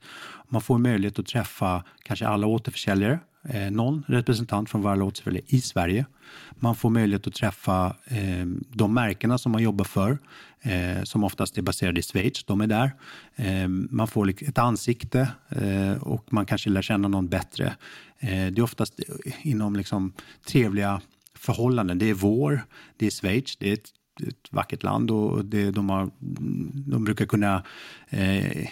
[0.50, 5.62] Man får möjlighet att träffa kanske alla återförsäljare, eh, någon representant från varje återförsäljare i
[5.62, 6.06] Sverige.
[6.56, 10.18] Man får möjlighet att träffa eh, de märkena som man jobbar för,
[10.62, 12.44] eh, som oftast är baserade i Schweiz.
[12.44, 12.92] De är där.
[13.36, 17.76] Eh, man får liksom ett ansikte eh, och man kanske lär känna någon bättre.
[18.20, 19.00] Eh, det är oftast
[19.42, 20.14] inom liksom
[20.48, 21.02] trevliga
[21.36, 22.00] förhållanden.
[22.00, 22.62] Det är vår,
[22.98, 23.90] det är Schweiz, det är ett
[24.22, 26.10] ett vackert land och det, de, har,
[26.90, 27.64] de brukar kunna
[28.10, 28.70] eh,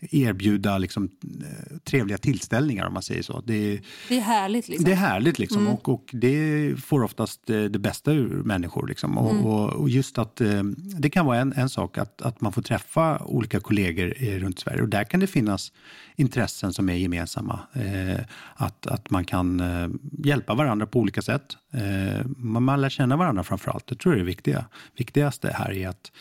[0.00, 3.42] erbjuda liksom, eh, trevliga tillställningar om man säger så.
[3.46, 4.68] Det, det är härligt.
[4.68, 4.84] Liksom.
[4.84, 5.72] Det är härligt liksom mm.
[5.72, 8.86] och, och, det får oftast det, det bästa ur människor.
[8.86, 9.18] Liksom.
[9.18, 9.46] Och, mm.
[9.46, 10.62] och, och, just att eh,
[10.98, 14.82] det kan vara en, en sak att, att man får träffa olika kollegor runt Sverige
[14.82, 15.72] och där kan det finnas
[16.16, 17.60] intressen som är gemensamma.
[17.72, 18.20] Eh,
[18.54, 19.88] att, att man kan eh,
[20.24, 21.56] hjälpa varandra på olika sätt.
[21.72, 23.86] Eh, man, man lär känna varandra framför allt.
[23.86, 24.64] Det tror jag är det viktiga.
[24.96, 26.12] viktigaste här är att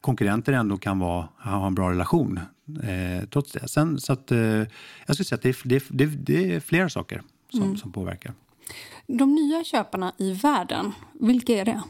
[0.00, 2.40] konkurrenter ändå kan vara, ha en bra relation
[2.82, 3.68] eh, trots det.
[3.68, 4.66] Sen, så att, eh, jag
[5.06, 7.76] skulle säga att det är, det, det, det är flera saker som, mm.
[7.76, 8.32] som påverkar.
[9.06, 11.82] De nya köparna i världen, vilka är det?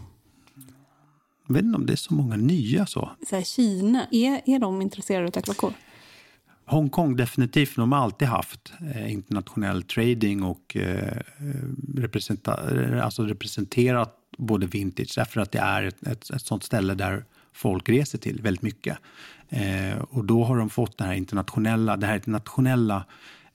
[1.47, 3.11] Jag vet inte om det är så många nya så.
[3.29, 5.73] så här, Kina, är, är de intresserade av klockor?
[6.65, 7.77] Hongkong definitivt.
[7.77, 11.19] De har alltid haft eh, internationell trading och eh,
[11.97, 12.59] representa,
[13.03, 17.25] alltså representerat både vintage därför att det är ett, ett, ett sånt ställe där
[17.59, 18.99] folk reser till väldigt mycket.
[19.49, 23.05] Eh, och då har de fått den här internationella, det här internationella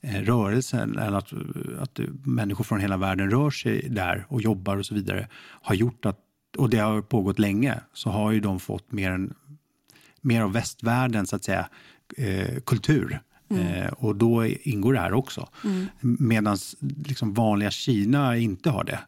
[0.01, 1.33] eh, rörelsen, eller att,
[1.79, 5.27] att människor från hela världen rör sig där och jobbar och så vidare,
[5.61, 6.19] har gjort att,
[6.57, 9.33] och det har pågått länge, så har ju de fått mer, en,
[10.21, 11.69] mer av västvärlden så att säga,
[12.17, 15.49] eh, kultur Eh, och då ingår det här också.
[15.63, 15.87] Mm.
[15.99, 16.57] Medan
[17.05, 18.99] liksom vanliga Kina inte har det.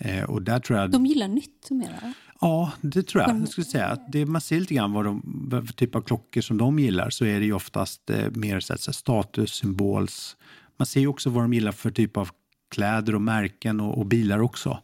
[0.00, 0.90] Eh, och där tror jag...
[0.90, 2.14] De gillar nytt mera.
[2.40, 3.40] Ja, det tror jag.
[3.40, 3.86] jag skulle säga.
[3.86, 6.78] Att det, man ser lite grann vad, de, vad för typ av klockor som de
[6.78, 10.36] gillar så är det ju oftast eh, mer så här, status, symbols.
[10.76, 12.30] Man ser ju också vad de gillar för typ av
[12.70, 14.78] kläder och märken och, och bilar också.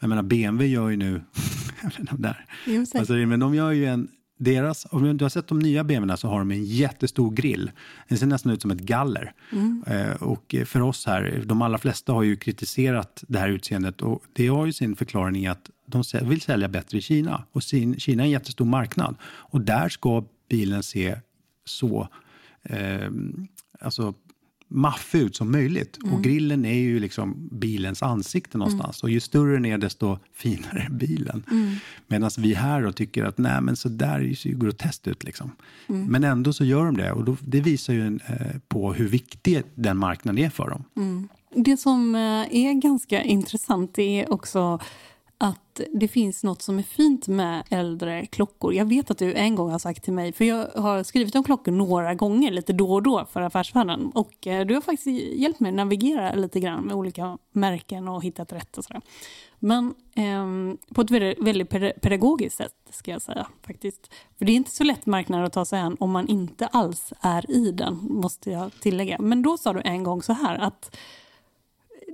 [0.00, 1.22] Jag menar BMW gör ju nu,
[1.82, 5.16] jag vet inte om det är, Jo, alltså, men de gör ju en, deras, om
[5.16, 7.70] du har sett de nya BMWna så har de en jättestor grill.
[8.08, 9.32] Den ser nästan ut som ett galler.
[9.86, 14.22] Eh, och för oss här, de allra flesta har ju kritiserat det här utseendet och
[14.32, 17.44] det har ju sin förklaring i att de vill sälja bättre i Kina.
[17.52, 19.16] Och sin, Kina är en jättestor marknad.
[19.24, 21.16] Och där ska bilen se
[21.64, 22.08] så
[22.62, 23.10] eh,
[23.80, 24.14] alltså,
[24.74, 25.98] maffig ut som möjligt.
[26.12, 29.02] Och grillen är ju liksom bilens ansikte någonstans.
[29.02, 31.44] Och ju större den är, desto finare är bilen.
[32.06, 35.24] Medan vi här då tycker att nej, men så där ser ju groteskt ut.
[35.24, 35.50] Liksom.
[35.86, 37.12] Men ändå så gör de det.
[37.12, 41.28] Och då, det visar ju eh, på hur viktig den marknaden är för dem.
[41.54, 42.20] Det som eh,
[42.56, 44.80] är ganska intressant är också
[45.42, 48.74] att det finns något som är fint med äldre klockor.
[48.74, 51.44] Jag vet att du en gång har sagt till mig, för jag har skrivit om
[51.44, 55.60] klockor några gånger lite då och då för Affärsvärlden och eh, du har faktiskt hjälpt
[55.60, 59.02] mig navigera lite grann med olika märken och hittat rätt och sådär.
[59.58, 61.70] Men eh, på ett väldigt,
[62.02, 64.14] pedagogiskt sätt ska jag säga faktiskt.
[64.38, 67.12] För det är inte så lätt marknad att ta sig an om man inte alls
[67.20, 69.16] är i den, måste jag tillägga.
[69.18, 70.96] Men då sa du en gång så här att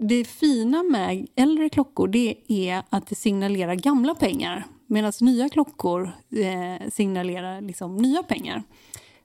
[0.01, 4.67] det fina med äldre klockor det är att det signalerar gamla pengar.
[4.87, 8.63] Medan nya klockor eh, signalerar liksom nya pengar.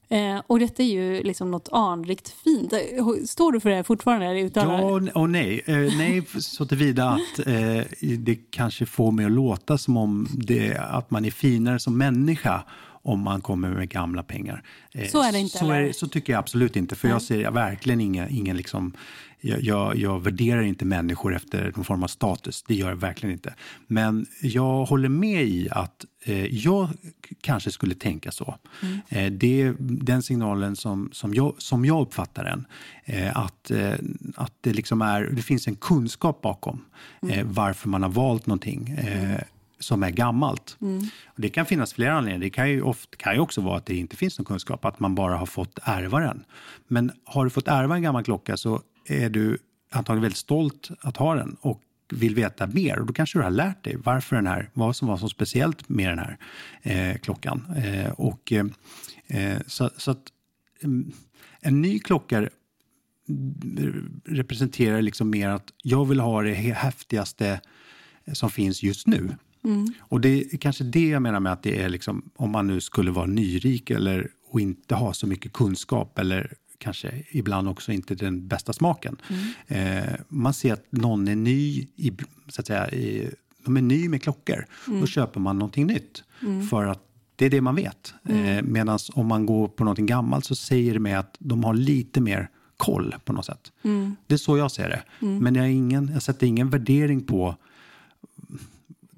[0.10, 2.74] Eh, och detta är ju liksom något anrikt fint.
[3.30, 4.40] Står du för det fortfarande?
[4.40, 5.62] Utan, Ja och- nej.
[5.66, 7.82] Eh, nej så tillvida att eh,
[8.18, 12.64] det kanske får mig att låta som om det, att man är finare som människa
[13.06, 14.64] om man kommer med gamla pengar.
[14.92, 16.96] Eh, Så är det inte, Så, är, så tycker jag absolut inte.
[16.96, 18.94] För jag ser verkligen ingen, ingen liksom,
[19.46, 22.64] jag, jag, jag värderar inte människor efter någon form av status.
[22.68, 23.54] Det gör jag verkligen inte.
[23.88, 26.90] Men jag håller med i att eh, jag
[27.42, 28.56] kanske skulle tänka så.
[29.10, 32.66] Eh, det är den signalen som, som, jag, som jag uppfattar den.
[33.06, 33.94] Eh, att, eh,
[34.36, 36.86] att det, liksom är, det finns en kunskap bakom
[37.30, 38.90] eh, varför man har valt någonting.
[38.90, 39.40] Eh,
[39.80, 40.78] som är gammalt.
[41.26, 42.40] Och det kan finnas flera anledningar.
[42.40, 45.00] Det kan ju, ofta, kan ju också vara att det inte finns någon kunskap, att
[45.00, 46.44] man bara har fått ärva den.
[46.88, 49.58] Men har du fått ärva en gammal klocka så är du
[49.90, 53.00] antagligen väldigt stolt att ha den och vill veta mer.
[53.00, 55.90] Och då kanske du har lärt dig varför den här, vad som var så speciellt
[55.90, 56.38] med den här
[56.82, 57.66] eh, klockan.
[57.76, 58.66] Eh, och, eh,
[59.28, 60.24] eh, så, så att
[60.84, 61.12] mm,
[61.62, 62.50] en ny klocka
[64.26, 67.62] representerar liksom mer att jag vill ha det häftigaste
[68.34, 69.36] som finns just nu.
[70.00, 72.82] Och det är kanske det jag menar med att det är liksom, om man nu
[72.82, 78.16] skulle vara nyrik eller och inte ha så mycket kunskap eller kanske ibland också inte
[78.16, 79.18] den bästa smaken.
[79.68, 82.12] Eh, man ser att någon är ny, i,
[82.48, 83.30] så att säga, i,
[83.66, 84.66] de är ny med klockor.
[85.02, 86.24] Då köper man någonting nytt.
[86.70, 87.00] För att
[87.36, 88.14] det är det man vet.
[88.30, 91.74] Eh, Medan om man går på någonting gammalt så säger det mig att de har
[91.74, 93.72] lite mer koll på något sätt.
[94.28, 95.04] Det är så jag ser det.
[95.40, 97.56] Men jag, har ingen, jag sätter ingen värdering på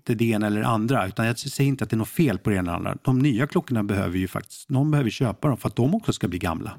[0.05, 1.07] det, det ena eller andra.
[1.07, 2.97] Utan jag säger inte att det är något fel på det ena eller andra.
[3.01, 6.27] De nya klockorna behöver ju faktiskt, någon behöver köpa dem för att de också ska
[6.27, 6.71] bli gamla.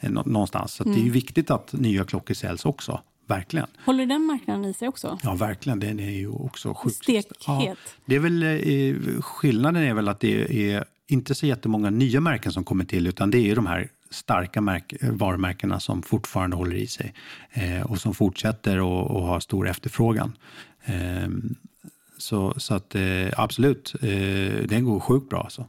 [0.00, 0.72] Nå- Någonstans.
[0.72, 3.00] Så att det är ju viktigt att nya klockor säljs också.
[3.28, 3.66] Verkligen.
[3.84, 5.18] Håller den marknaden i sig också?
[5.22, 5.80] Ja, verkligen.
[5.80, 6.96] Den är ju också sjukt.
[6.96, 7.26] Stekhet.
[7.46, 7.74] Ja,
[8.06, 12.52] det är väl, eh, skillnaden är väl att det är inte så jättemånga nya märken
[12.52, 16.86] som kommer till, utan det är de här starka märk, varumärkena som fortfarande håller i
[16.86, 17.14] sig
[17.52, 20.32] eh, och som fortsätter och, och har stor efterfrågan.
[20.84, 21.28] Eh,
[22.18, 25.66] så, så att eh, absolut, eh, den går sjukt bra alltså.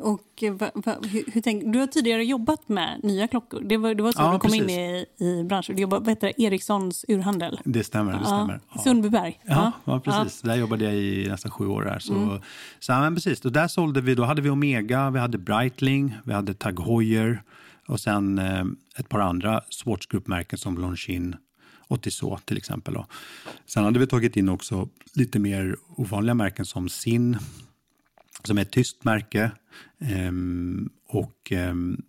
[0.00, 3.60] Och eh, va, va, hur, hur tänk, du har tidigare jobbat med nya klockor.
[3.60, 5.20] Det var, det var så Ja, du kom in precis.
[5.20, 5.76] i, i branschen.
[5.76, 7.60] Du jobbade, vad det, Ericssons urhandel.
[7.64, 8.12] Det stämmer.
[8.12, 8.60] Det stämmer.
[8.74, 8.82] Ja.
[8.82, 9.40] Sundbyberg.
[9.44, 10.42] Ja, ja, precis.
[10.42, 11.82] Där jobbade jag i nästan sju år.
[11.82, 12.40] Där, så,
[12.78, 13.44] så, ja, men precis.
[13.44, 17.42] Och där sålde vi, då hade vi Omega, vi hade Breitling, vi hade Tag Heuer
[17.88, 18.64] och sen eh,
[18.96, 21.36] ett par andra sportsgruppmärken som Longines
[21.88, 22.94] och Tissot till exempel.
[22.94, 23.06] Då.
[23.66, 27.38] Sen hade vi tagit in också lite mer ovanliga märken som Sin,
[28.44, 29.50] som är ett tyskt märke.
[30.00, 32.02] Ehm, och ehm,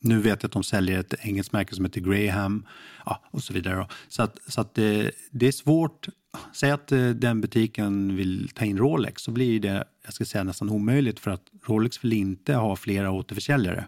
[0.00, 2.66] nu vet jag att de säljer ett engelskt märke som heter Graham
[3.06, 3.76] ja, och så vidare.
[3.76, 3.88] Då.
[4.08, 6.08] Så att, så att det, det är svårt
[6.52, 10.44] säg att eh, den butiken vill ta in Rolex så blir det jag ska säga
[10.44, 13.86] nästan omöjligt för att Rolex vill inte ha flera återförsäljare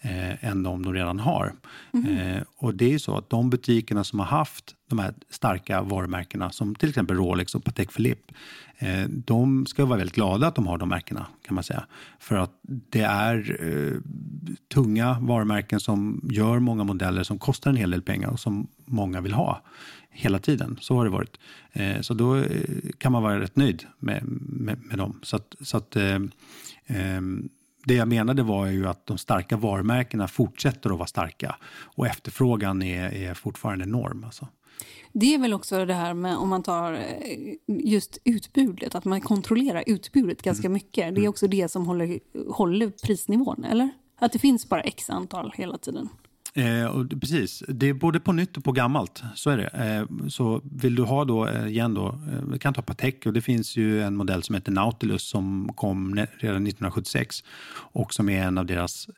[0.00, 1.54] eh, än de de redan har.
[1.92, 2.18] Mm.
[2.18, 5.82] Eh, och det är ju så att de butikerna som har haft de här starka
[5.82, 8.34] varumärkena som till exempel Rolex och Patek Philippe,
[8.78, 11.86] eh, de ska vara väldigt glada att de har de märkena kan man säga.
[12.18, 14.00] För att det är eh,
[14.74, 19.20] tunga varumärken som gör många modeller som kostar en hel del pengar och som många
[19.20, 19.62] vill ha
[20.18, 20.78] hela tiden.
[20.80, 21.38] Så har det varit.
[21.72, 22.60] Eh, så då eh,
[22.98, 25.20] kan man vara rätt nöjd med, med, med dem.
[25.22, 26.14] Så att, så att eh,
[26.86, 27.20] eh,
[27.84, 32.82] det jag menade var ju att de starka varumärkena fortsätter att vara starka och efterfrågan
[32.82, 34.24] är, är fortfarande enorm.
[34.24, 34.48] Alltså.
[35.12, 39.20] Det är väl också det här med om man tar eh, just utbudet, att man
[39.20, 40.72] kontrollerar utbudet ganska mm.
[40.72, 40.94] mycket.
[40.94, 41.30] Det är mm.
[41.30, 42.20] också det som håller,
[42.52, 43.90] håller prisnivån, eller?
[44.18, 46.08] Att det finns bara x antal hela tiden.
[46.58, 49.22] Eh, och precis, det är både på nytt och på gammalt.
[49.34, 49.66] Så är det.
[49.66, 53.32] Eh, så vill du ha då, eh, igen då, eh, vi kan ta Patek och
[53.32, 57.44] det finns ju en modell som heter Nautilus som kom redan 1976
[57.92, 59.08] och som är en av deras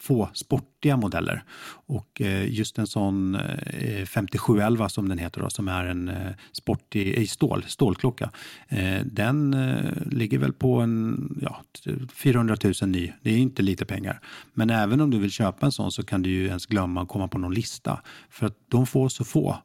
[0.00, 1.44] få sportiga modeller.
[1.86, 6.32] Och eh, just en sån eh, 5711 som den heter då, som är en eh,
[6.52, 8.30] sportig i stål, stålklocka.
[9.04, 9.56] Den
[10.06, 11.62] ligger väl på en ja,
[12.12, 13.12] 400 000 ny.
[13.22, 14.20] Det är inte lite pengar.
[14.54, 17.08] Men även om du vill köpa en sån så kan du ju ens glömma att
[17.08, 18.00] komma på någon lista.
[18.30, 19.56] För att de får så få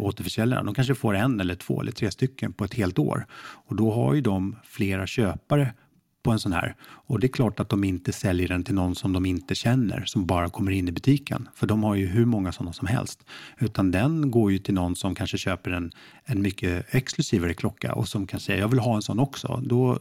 [0.00, 0.64] återförsäljare.
[0.64, 3.26] De kanske får en eller två eller tre stycken på ett helt år.
[3.66, 5.72] Och då har ju de flera köpare
[6.22, 6.74] på en sån här.
[6.80, 10.04] Och det är klart att de inte säljer den till någon som de inte känner,
[10.04, 11.48] som bara kommer in i butiken.
[11.54, 13.24] För de har ju hur många sådana som helst.
[13.58, 15.92] Utan den går ju till någon som kanske köper en,
[16.24, 19.62] en mycket exklusivare klocka och som kan säga, jag vill ha en sån också.
[19.64, 19.98] Då,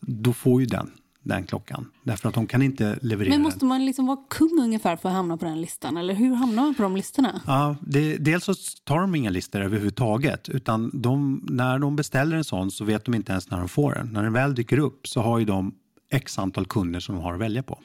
[0.00, 0.90] då får ju den
[1.26, 1.90] den klockan.
[2.02, 5.14] Därför att de kan inte leverera Men måste man liksom vara kung ungefär för att
[5.14, 5.96] hamna på den listan?
[5.96, 7.40] Eller hur hamnar man på de listorna?
[7.46, 10.48] Ja, det, dels så tar de inga listor överhuvudtaget.
[10.48, 13.94] Utan de, när de beställer en sån så vet de inte ens när de får
[13.94, 14.06] den.
[14.06, 15.74] När den väl dyker upp så har ju de
[16.10, 17.78] x antal kunder som de har att välja på.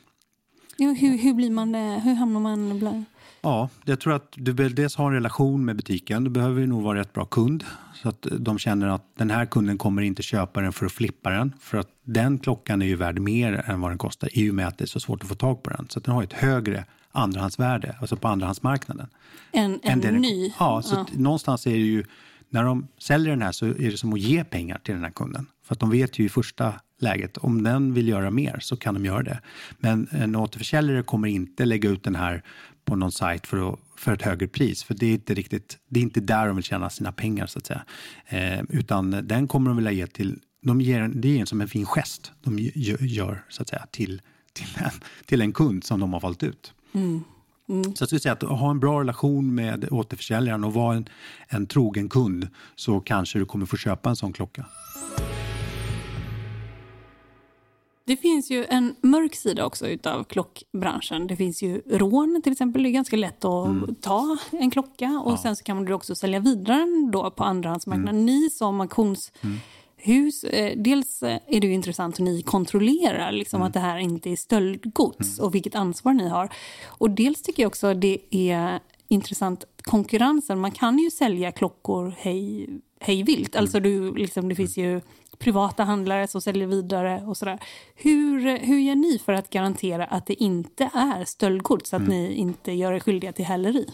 [0.78, 2.02] Ja, hur, hur, blir man det?
[2.04, 3.06] Hur hamnar man bland...
[3.44, 6.24] Ja, jag tror att du dels har en relation med butiken.
[6.24, 7.64] Du behöver ju nog vara rätt bra kund.
[7.94, 11.30] Så att de känner att den här kunden kommer inte köpa den för att flippa
[11.30, 11.54] den.
[11.60, 14.68] För att den klockan är ju värd mer än vad den kostar i och med
[14.68, 15.88] att det är så svårt att få tag på den.
[15.90, 19.08] Så den har ett högre andrahandsvärde, alltså på andrahandsmarknaden.
[19.52, 20.54] En, en än ny?
[20.60, 21.06] Ja, så ja.
[21.14, 22.04] någonstans är det ju,
[22.50, 25.12] när de säljer den här så är det som att ge pengar till den här
[25.12, 25.46] kunden.
[25.64, 28.94] För att de vet ju i första läget, om den vill göra mer så kan
[28.94, 29.40] de göra det.
[29.80, 32.44] Men en återförsäljare kommer inte lägga ut den här
[32.86, 34.84] på någon sajt för, att, för ett högre pris.
[34.84, 37.60] För det är inte riktigt, det är inte där de vill tjäna sina pengar så
[37.60, 37.84] att säga.
[38.28, 41.86] Eh, utan den kommer de vilja ge till, de ger, det är som en fin
[41.86, 42.60] gest de
[43.00, 44.22] gör så att säga till,
[44.54, 44.92] till, en,
[45.26, 46.74] till en kund som de har valt ut.
[46.94, 47.24] Mm.
[47.70, 47.84] Mm.
[47.84, 51.10] Så jag skulle säga att ha en bra relation med återförsäljaren och vara en,
[51.48, 54.66] en trogen kund så kanske du kommer få köpa en sån klocka.
[58.06, 61.28] Det finns ju en mörk sida också utav klockbranschen.
[61.28, 62.84] Det finns ju rån till exempel.
[62.84, 63.96] Det är ganska lätt att mm.
[63.96, 65.38] ta en klocka och ja.
[65.38, 68.16] sen så kan man också sälja vidare den då på andrahandsmarknaden.
[68.16, 68.26] Mm.
[68.26, 70.66] Ni som auktionshus, mm.
[70.66, 73.68] eh, dels är det ju intressant hur ni kontrollerar liksom, mm.
[73.68, 75.46] att det här inte är stöldgods mm.
[75.46, 76.54] och vilket ansvar ni har.
[76.86, 80.60] Och dels tycker jag också det är intressant konkurrensen.
[80.60, 83.56] Man kan ju sälja klockor hej, hej vilt.
[83.56, 85.02] Alltså du, liksom, det finns ju
[85.42, 87.60] privata handlare som säljer vidare och sådär.
[87.96, 92.14] Hur, hur gör ni för att garantera att det inte är stöldgods, så att mm.
[92.14, 93.86] ni inte gör er skyldiga till häleri?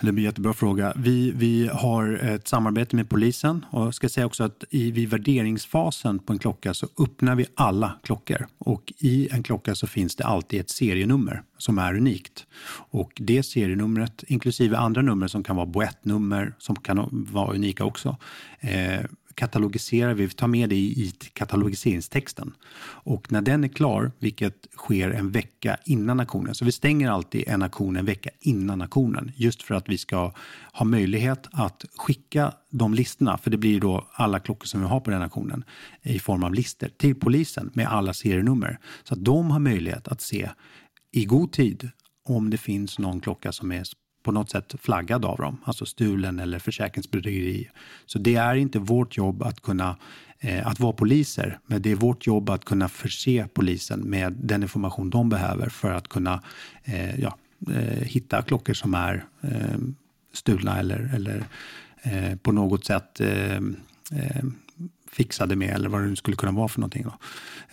[0.00, 0.92] Det blir en jättebra fråga.
[0.96, 6.18] Vi, vi har ett samarbete med polisen och ska säga också att i, vid värderingsfasen
[6.18, 8.46] på en klocka så öppnar vi alla klockor.
[8.58, 12.46] Och i en klocka så finns det alltid ett serienummer som är unikt.
[12.90, 18.16] Och det serienumret, inklusive andra nummer som kan vara boettnummer, som kan vara unika också,
[18.60, 19.00] eh,
[19.36, 22.52] katalogiserar vi, vi tar med det i, katalogiseringstexten.
[23.04, 27.44] Och när den är klar, vilket sker en vecka innan auktionen, så vi stänger alltid
[27.46, 30.32] en auktion en vecka innan auktionen, just för att vi ska
[30.72, 35.00] ha möjlighet att skicka de listorna, för det blir då alla klockor som vi har
[35.00, 35.64] på den auktionen,
[36.02, 38.78] i form av listor till polisen med alla serienummer.
[39.04, 40.50] Så att de har möjlighet att se
[41.12, 41.90] i god tid
[42.24, 43.84] om det finns någon klocka som är
[44.26, 47.70] på något sätt flaggad av dem, alltså stulen eller försäkringsbedrägeri.
[48.06, 49.96] Så det är inte vårt jobb att kunna
[50.38, 54.62] eh, att vara poliser, men det är vårt jobb att kunna förse polisen med den
[54.62, 56.42] information de behöver för att kunna
[56.84, 57.36] eh, ja,
[57.70, 59.78] eh, hitta klockor som är eh,
[60.32, 61.44] stulna eller, eller
[62.02, 64.44] eh, på något sätt eh, eh
[65.12, 67.04] fixade med eller vad det nu skulle kunna vara för någonting.
[67.04, 67.14] Då.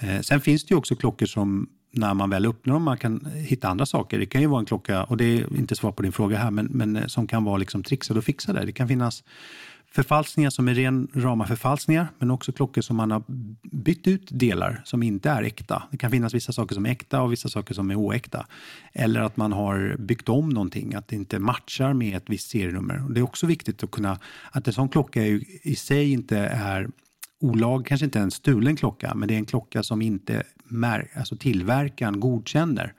[0.08, 3.26] Eh, sen finns det ju också klockor som när man väl öppnar dem, man kan
[3.36, 4.20] hitta andra saker.
[4.20, 6.52] Det kan ju vara en klocka, och det är inte svar på din fråga här,
[6.52, 8.56] men, men eh, som kan vara liksom trixad och fixad.
[8.56, 9.24] Det kan finnas
[9.92, 13.24] förfalskningar som är ren rama förfalskningar, men också klockor som man har
[13.72, 15.84] bytt ut delar som inte är äkta.
[15.92, 18.46] Det kan finnas vissa saker som är äkta och vissa saker som är oäkta.
[18.94, 23.06] Eller att man har byggt om någonting, att det inte matchar med ett visst serienummer.
[23.06, 24.20] Och det är också viktigt att kunna,
[24.52, 25.26] att en sån klocka
[25.64, 26.90] i sig inte är
[27.40, 30.44] olag, kanske inte en stulen klocka, men det är en klocka som inte
[31.16, 32.94] alltså tillverkaren godkänner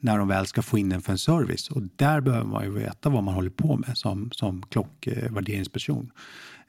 [0.00, 1.70] när de väl ska få in den för en service.
[1.70, 6.12] Och där behöver man ju veta vad man håller på med som, som klockvärderingsperson.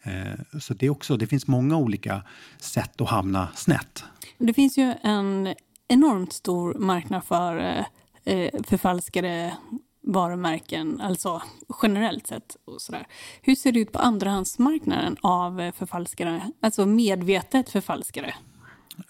[0.04, 2.22] Eh, så det, också, det finns många olika
[2.58, 4.04] sätt att hamna snett.
[4.38, 5.56] Det finns ju en
[5.88, 7.86] enormt stor marknad för
[8.24, 9.54] eh, förfalskade
[10.02, 11.42] varumärken, alltså
[11.82, 12.58] generellt sett.
[12.66, 13.08] Och sådär.
[13.42, 18.34] Hur ser det ut på andrahandsmarknaden av förfalskare, alltså medvetet förfalskare?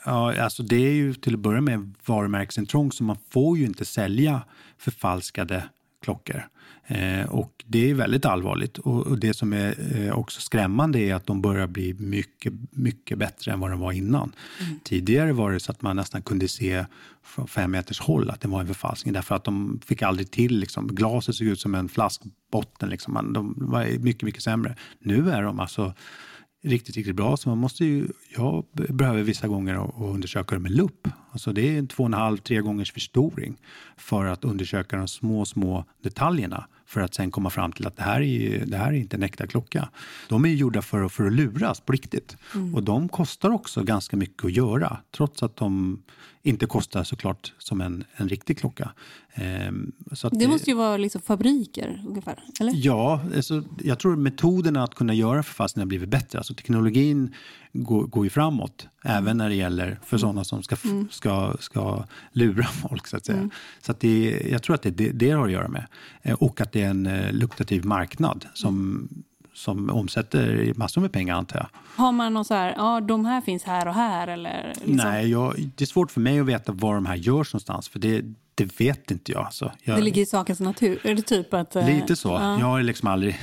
[0.06, 3.86] Ja, alltså det är ju till att börja med varumärkesintrång så man får ju inte
[3.86, 4.42] sälja
[4.78, 5.64] förfalskade
[6.02, 6.48] klockor.
[6.88, 8.78] Eh, och det är väldigt allvarligt.
[8.78, 13.18] Och, och det som är eh, också skrämmande är att de börjar bli mycket, mycket
[13.18, 14.32] bättre än vad de var innan.
[14.60, 14.80] Mm.
[14.84, 16.86] Tidigare var det så att man nästan kunde se
[17.24, 20.60] från fem meters håll att det var en förfalskning därför att de fick aldrig till,
[20.60, 22.90] liksom, glaset såg ut som en flaskbotten.
[22.90, 23.34] Liksom.
[23.34, 24.76] De var mycket, mycket sämre.
[25.00, 25.94] Nu är de alltså
[26.64, 27.38] riktigt, riktigt bra.
[27.38, 31.08] Så man måste ju, jag behöver vissa gånger undersöka det med lupp.
[31.32, 33.58] Alltså det är en två och en halv, tre gångers förstoring
[33.98, 38.04] för att undersöka de små, små detaljerna för att sen komma fram till att det
[38.04, 39.90] här är, det här är inte en äkta klocka.
[40.30, 42.38] De är gjorda för, för att luras på riktigt.
[42.56, 42.76] Mm.
[42.76, 46.04] Och de kostar också ganska mycket att göra, trots att de
[46.44, 48.92] inte kostar såklart som en, en riktig klocka.
[49.34, 49.92] Ehm,
[50.32, 52.74] det måste ju vara liksom fabriker ungefär, eller?
[52.76, 56.38] Ja, alltså, jag tror metoderna att kunna göra förfalskningar har blivit bättre.
[56.38, 57.36] Alltså, teknologin
[57.74, 59.18] går, går ju framåt, mm.
[59.18, 60.20] även när det gäller för mm.
[60.20, 61.08] sådana som ska, mm.
[61.12, 63.08] ska, ska lura folk.
[63.08, 63.38] Så att säga.
[63.38, 63.52] Mm.
[63.82, 65.88] Så att det, jag tror att det, det, det har att göra med.
[66.22, 69.08] Eh, och att det är en eh, lukrativ marknad som
[69.60, 71.68] som omsätter massor med pengar antar jag.
[72.04, 74.68] Har man någon så här, ja de här finns här och här eller?
[74.76, 74.96] Liksom?
[74.96, 78.00] Nej, jag, det är svårt för mig att veta var de här görs någonstans för
[78.00, 78.22] det,
[78.56, 79.54] det vet inte jag.
[79.54, 81.00] Så jag det ligger i sakens natur?
[81.04, 81.76] Är det typ att...
[81.76, 82.30] Eh, lite så.
[82.30, 82.60] Ja.
[82.60, 83.40] Jag har liksom aldrig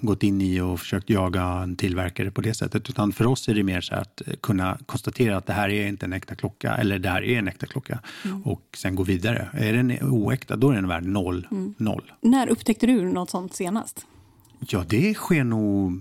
[0.00, 2.90] gått in i och försökt jaga en tillverkare på det sättet.
[2.90, 6.06] Utan för oss är det mer så att kunna konstatera att det här är inte
[6.06, 8.42] en äkta klocka eller det här är en äkta klocka mm.
[8.42, 9.48] och sen gå vidare.
[9.52, 11.46] Är den oäkta, då är den värd noll.
[11.50, 11.74] Mm.
[11.78, 12.12] noll.
[12.20, 14.06] När upptäckte du något sånt senast?
[14.68, 16.00] Ja, det sker nog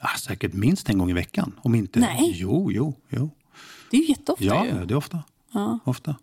[0.00, 1.52] ja, säkert minst en gång i veckan.
[1.62, 2.00] Om inte...
[2.00, 2.32] Nej.
[2.34, 3.30] Jo, jo, jo.
[3.90, 4.84] Det är ju jätteofta Ja, ju.
[4.84, 5.24] det är ofta.
[5.52, 5.78] Ja.
[5.84, 6.16] ofta.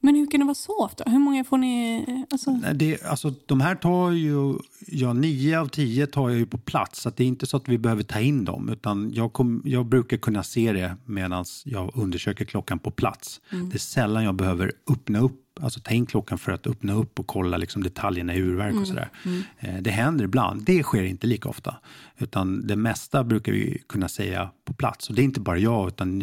[0.00, 1.04] Men hur kan det vara så ofta?
[1.06, 2.04] Hur många får ni?
[2.30, 2.50] Alltså...
[2.74, 7.00] Det, alltså, de här tar ju, ja, nio av tio tar jag ju på plats.
[7.00, 8.68] Så det är inte så att vi behöver ta in dem.
[8.68, 13.40] Utan jag, kom, jag brukar kunna se det medan jag undersöker klockan på plats.
[13.52, 13.68] Mm.
[13.68, 17.18] Det är sällan jag behöver öppna upp alltså ta in klockan för att öppna upp
[17.18, 18.82] och kolla liksom detaljerna i urverk mm.
[18.82, 19.10] och sådär.
[19.24, 19.42] Mm.
[19.58, 20.64] Eh, det händer ibland.
[20.64, 21.76] Det sker inte lika ofta.
[22.18, 25.08] Utan det mesta brukar vi kunna säga på plats.
[25.08, 26.20] Och det är inte bara jag, utan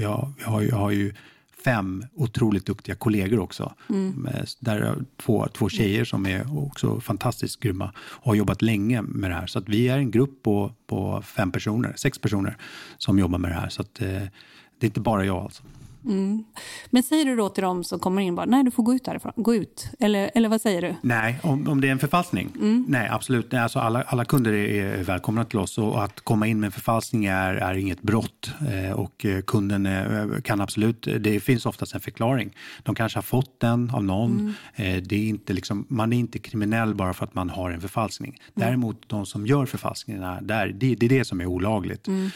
[0.00, 1.14] jag, jag, har, jag har ju
[1.64, 3.74] fem otroligt duktiga kollegor också.
[3.90, 4.28] Mm.
[4.60, 9.34] Där två, två tjejer som är också fantastiskt grymma och har jobbat länge med det
[9.34, 9.46] här.
[9.46, 12.56] Så att vi är en grupp på, på fem personer, sex personer
[12.98, 13.68] som jobbar med det här.
[13.68, 14.22] Så att, eh,
[14.78, 15.62] det är inte bara jag alltså.
[16.06, 16.44] Mm.
[16.90, 19.06] Men säger du då till dem som kommer in bara, nej du får gå ut
[19.06, 19.88] härifrån, gå ut.
[20.00, 20.94] Eller, eller vad säger du?
[21.02, 22.52] Nej, om, om det är en förfalskning?
[22.54, 22.84] Mm.
[22.88, 23.52] Nej, absolut.
[23.52, 26.72] Nej, alltså alla, alla kunder är välkomna till oss och att komma in med en
[26.72, 28.50] förfalskning är, är inget brott.
[28.72, 32.56] Eh, och eh, kunden eh, kan absolut, det finns oftast en förklaring.
[32.82, 34.54] De kanske har fått den av någon.
[34.74, 34.96] Mm.
[34.96, 37.80] Eh, det är inte liksom, man är inte kriminell bara för att man har en
[37.80, 38.30] förfalskning.
[38.30, 38.68] Mm.
[38.68, 42.06] Däremot de som gör förfalskningarna, där, det, det är det som är olagligt.
[42.06, 42.30] Mm.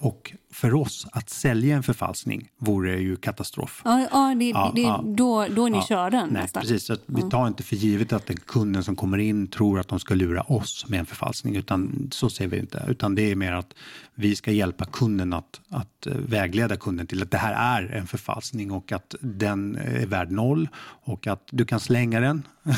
[0.00, 3.82] Och för oss att sälja en förfalskning vore ju katastrof.
[3.84, 5.02] Ja, ja, det, ja, det, ja.
[5.04, 6.60] Då, då är ni ja, körda nej, nästan.
[6.60, 9.88] Precis, så vi tar inte för givet att den kunden som kommer in tror att
[9.88, 12.84] de ska lura oss med en förfalskning, utan så ser vi inte.
[12.88, 13.74] Utan det är mer att
[14.14, 18.06] vi ska hjälpa kunden att, att eh, vägleda kunden till att det här är en
[18.06, 20.68] förfalskning och att den är värd noll
[21.04, 22.42] och att du kan slänga den.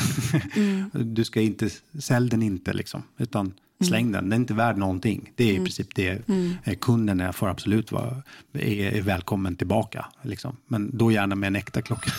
[0.55, 0.89] Mm.
[0.93, 1.69] du ska inte,
[1.99, 3.53] sälj den inte liksom, utan
[3.83, 4.11] Släng mm.
[4.11, 5.31] den, den är inte värd någonting.
[5.35, 5.61] Det är mm.
[5.61, 6.27] i princip det.
[6.29, 6.57] Mm.
[6.63, 8.23] Eh, kunden får absolut vara
[8.53, 10.05] är, är välkommen tillbaka.
[10.21, 10.57] Liksom.
[10.67, 12.11] Men då gärna med en äkta klocka.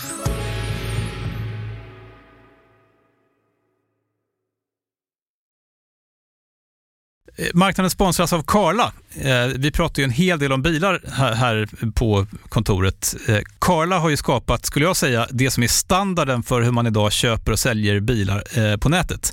[7.37, 8.93] Eh, marknaden sponsras av Karla.
[9.21, 11.01] Eh, vi pratar ju en hel del om bilar
[11.35, 13.17] här på kontoret.
[13.59, 17.13] Karla har ju skapat, skulle jag säga, det som är standarden för hur man idag
[17.13, 19.33] köper och säljer bilar på nätet.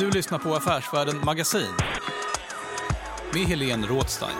[0.00, 1.74] Du lyssnar på Affärsvärlden Magasin
[3.34, 4.36] med Helene Rådstein.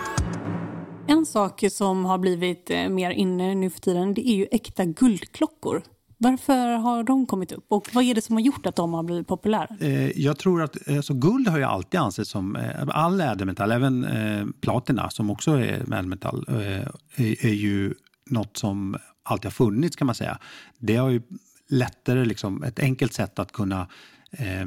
[1.07, 4.85] En sak som har blivit eh, mer inne nu för tiden det är ju äkta
[4.85, 5.83] guldklockor.
[6.17, 9.03] Varför har de kommit upp och vad är det som har gjort att de har
[9.03, 9.67] blivit populära?
[9.79, 14.03] Eh, jag tror att alltså, guld har ju alltid ansetts som, eh, all ädelmetall, även
[14.05, 17.93] eh, platina som också är ädelmetall, eh, är, är ju
[18.29, 20.37] något som alltid har funnits kan man säga.
[20.79, 21.21] Det har ju
[21.69, 23.87] lättare, liksom, ett enkelt sätt att kunna
[24.31, 24.65] eh,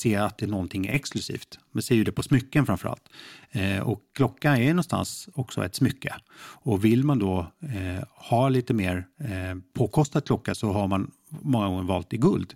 [0.00, 1.58] se att det är någonting exklusivt.
[1.72, 3.08] Man ser ju det på smycken framför allt.
[3.50, 6.14] Eh, och klocka är någonstans också ett smycke.
[6.62, 11.66] Och vill man då eh, ha lite mer eh, påkostad klocka så har man många
[11.66, 12.54] gånger valt i guld.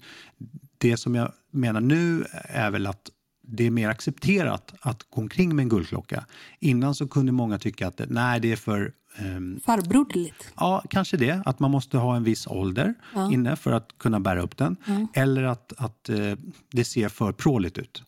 [0.79, 3.11] Det som jag menar nu är väl att
[3.47, 6.25] det är mer accepterat att gå omkring med en guldklocka.
[6.61, 10.53] Innan så kunde många tycka att nej, det är för Um, Farbroderligt?
[10.57, 11.43] Ja, kanske det.
[11.45, 13.33] Att man måste ha en viss ålder ja.
[13.33, 14.77] inne för att kunna bära upp den.
[14.87, 15.09] Mm.
[15.15, 16.35] Eller att, att uh,
[16.71, 18.03] det ser för pråligt ut.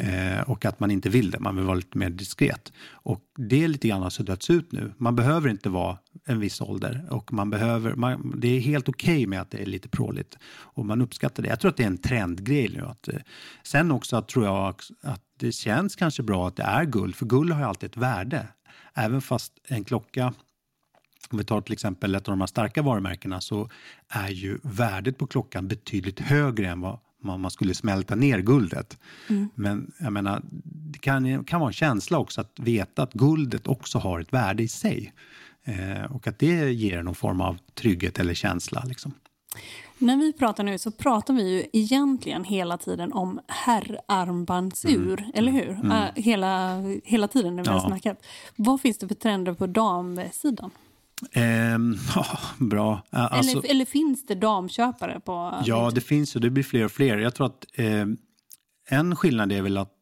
[0.00, 2.72] Eh, och att man inte vill det, man vill vara lite mer diskret.
[2.90, 4.92] Och det är lite grann har suddats ut nu.
[4.96, 9.14] Man behöver inte vara en viss ålder och man behöver, man, det är helt okej
[9.14, 10.38] okay med att det är lite pråligt.
[10.48, 11.48] Och man uppskattar det.
[11.48, 12.84] Jag tror att det är en trendgrej nu.
[12.84, 13.18] Att, eh,
[13.62, 17.26] sen också att, tror jag att det känns kanske bra att det är guld, för
[17.26, 18.48] guld har ju alltid ett värde.
[18.94, 20.34] Även fast en klocka
[21.30, 23.70] om vi tar till exempel ett av de här starka varumärkena så
[24.08, 28.98] är ju värdet på klockan betydligt högre än vad man skulle smälta ner guldet.
[29.28, 29.48] Mm.
[29.54, 33.98] Men jag menar, det kan, kan vara en känsla också att veta att guldet också
[33.98, 35.12] har ett värde i sig.
[35.64, 38.84] Eh, och att det ger någon form av trygghet eller känsla.
[38.86, 39.14] Liksom.
[39.98, 45.30] När vi pratar nu så pratar vi ju egentligen hela tiden om herrarmbandsur, mm.
[45.34, 45.70] eller hur?
[45.70, 45.90] Mm.
[45.90, 47.78] Uh, hela, hela tiden när vi ja.
[47.78, 48.26] har snackat.
[48.56, 50.70] Vad finns det för trender på damsidan?
[51.32, 51.76] Eh,
[52.16, 53.02] oh, bra.
[53.10, 55.20] Alltså, eller, eller, finns det damköpare?
[55.20, 55.62] på...
[55.64, 57.18] Ja, det finns och det blir fler och fler.
[57.18, 58.06] Jag tror att eh,
[58.88, 59.92] en skillnad är väl att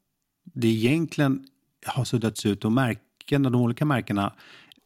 [0.54, 1.46] det egentligen
[1.86, 4.32] har suddats ut och märkena, de olika märkena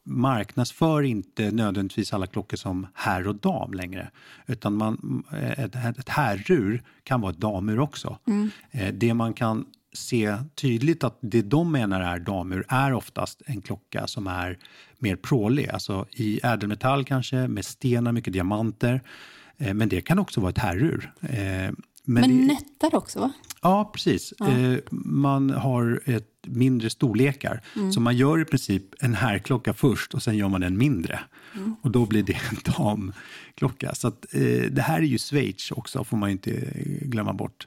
[0.04, 4.10] marknadsför inte nödvändigtvis alla klockor som herr och dam längre.
[4.46, 5.24] Utan man,
[5.56, 8.18] ett, ett herrur kan vara ett damur också.
[8.26, 8.50] Mm.
[8.70, 9.66] Eh, det man kan
[9.98, 14.58] se tydligt att det de menar är damur är oftast en klocka som är
[14.98, 19.02] mer prålig, alltså i ädelmetall kanske, med stenar, mycket diamanter.
[19.56, 21.12] Eh, men det kan också vara ett herrur.
[21.20, 21.72] Eh,
[22.08, 23.32] Eh, men, men nättar också va?
[23.62, 24.34] Ja, precis.
[24.38, 24.48] Ja.
[24.48, 27.62] Eh, man har ett mindre storlekar.
[27.76, 27.92] Mm.
[27.92, 31.20] Så man gör i princip en herrklocka först och sen gör man den mindre.
[31.56, 31.76] Mm.
[31.82, 33.94] Och då blir det en damklocka.
[33.94, 34.26] Så att,
[34.70, 36.50] det här är ju Schweiz också, får man inte
[37.02, 37.66] glömma bort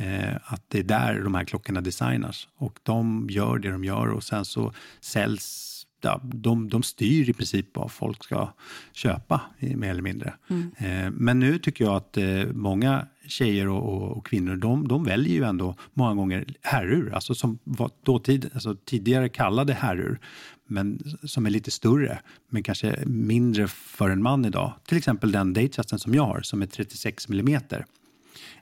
[0.00, 2.48] eh, att det är där de här klockorna designas.
[2.56, 5.66] Och de gör det de gör och sen så säljs
[6.02, 8.52] Ja, de, de styr i princip vad folk ska
[8.92, 10.34] köpa, mer eller mindre.
[10.48, 10.70] Mm.
[10.78, 15.04] Eh, men nu tycker jag att eh, många tjejer och, och, och, kvinnor, de, de
[15.04, 20.20] väljer ju ändå många gånger herrur, alltså som var dåtid, alltså tidigare kallade herrur,
[20.66, 24.72] men som är lite större, men kanske mindre för en man idag.
[24.86, 27.84] Till exempel den Datechasten som jag har, som är 36 millimeter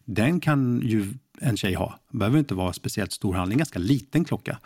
[0.05, 1.99] den kan ju en tjej ha.
[2.11, 4.59] Det behöver inte vara speciellt stor handling, ganska liten klocka.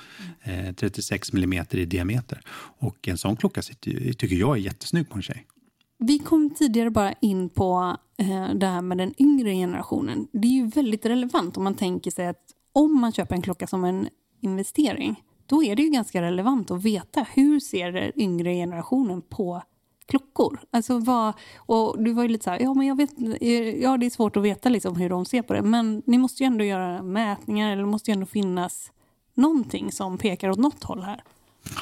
[0.42, 2.40] Eh, 36 mm i diameter.
[2.78, 5.46] Och en sån klocka sitter, tycker jag är jättesnygg på en tjej.
[6.04, 10.28] Vi kom tidigare bara in på eh, det här med den yngre generationen.
[10.32, 12.42] Det är ju väldigt relevant om man tänker sig att
[12.72, 14.08] om man köper en klocka som en
[14.40, 19.62] investering, då är det ju ganska relevant att veta hur ser den yngre generationen på
[20.06, 20.60] klockor.
[20.70, 23.96] Alltså vad, och du var ju lite så här, ja men jag vet, eh, ja
[23.96, 26.46] det är svårt att veta liksom hur de ser på det, men ni måste ju
[26.46, 28.92] ändå göra mätningar, eller det måste ju ändå finnas
[29.34, 31.22] någonting som pekar åt något håll här.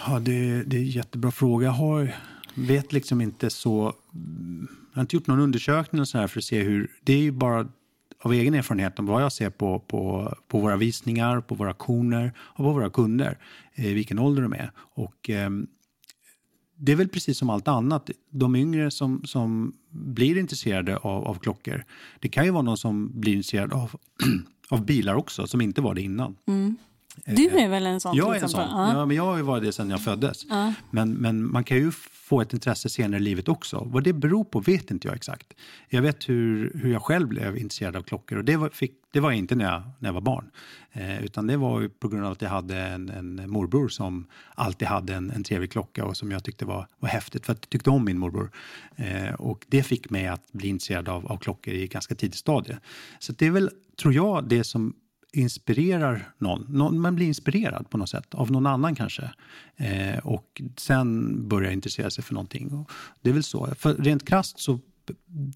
[0.06, 1.66] Ja, det, det är en jättebra fråga.
[1.66, 2.14] Jag har
[2.66, 3.94] vet liksom inte så...
[4.90, 6.90] Jag har inte gjort någon undersökning så här för att se hur...
[7.04, 7.68] Det är ju bara
[8.22, 12.32] av egen erfarenhet om vad jag ser på, på, på våra visningar, på våra auktioner
[12.38, 13.38] och på våra kunder,
[13.74, 14.72] eh, vilken ålder de är.
[14.76, 15.50] Och eh,
[16.76, 21.34] det är väl precis som allt annat, de yngre som, som blir intresserade av, av
[21.34, 21.84] klockor,
[22.20, 23.90] det kan ju vara någon som blir intresserad av,
[24.68, 26.36] av bilar också, som inte var det innan.
[26.46, 26.76] Mm.
[27.24, 28.16] Du är väl en sån?
[28.16, 28.60] Jag är en sån.
[28.60, 28.92] Ja.
[28.92, 29.06] ja.
[29.06, 30.46] men jag har ju varit det sedan jag föddes.
[30.48, 30.74] Ja.
[30.90, 31.92] Men, men man kan ju
[32.30, 33.86] få ett intresse senare i livet också.
[33.86, 35.54] Vad det beror på vet inte jag exakt.
[35.88, 39.20] Jag vet hur, hur jag själv blev intresserad av klockor och det var, fick, det
[39.20, 40.50] var inte när jag, när jag var barn.
[40.92, 44.26] Eh, utan det var ju på grund av att jag hade en, en morbror som
[44.54, 47.58] alltid hade en, en trevlig klocka och som jag tyckte var, var häftigt för att
[47.62, 48.50] jag tyckte om min morbror.
[48.96, 52.78] Eh, och det fick mig att bli intresserad av, av klockor i ganska tidigt stadie.
[53.18, 54.94] Så det är väl, tror jag, det som
[55.32, 56.66] inspirerar någon.
[56.68, 57.00] någon.
[57.00, 59.30] Man blir inspirerad på något sätt, av någon annan kanske.
[59.76, 62.72] Eh, och sen börjar intressera sig för någonting.
[62.72, 62.90] Och
[63.22, 63.68] det är väl så.
[63.74, 64.80] För rent krast så,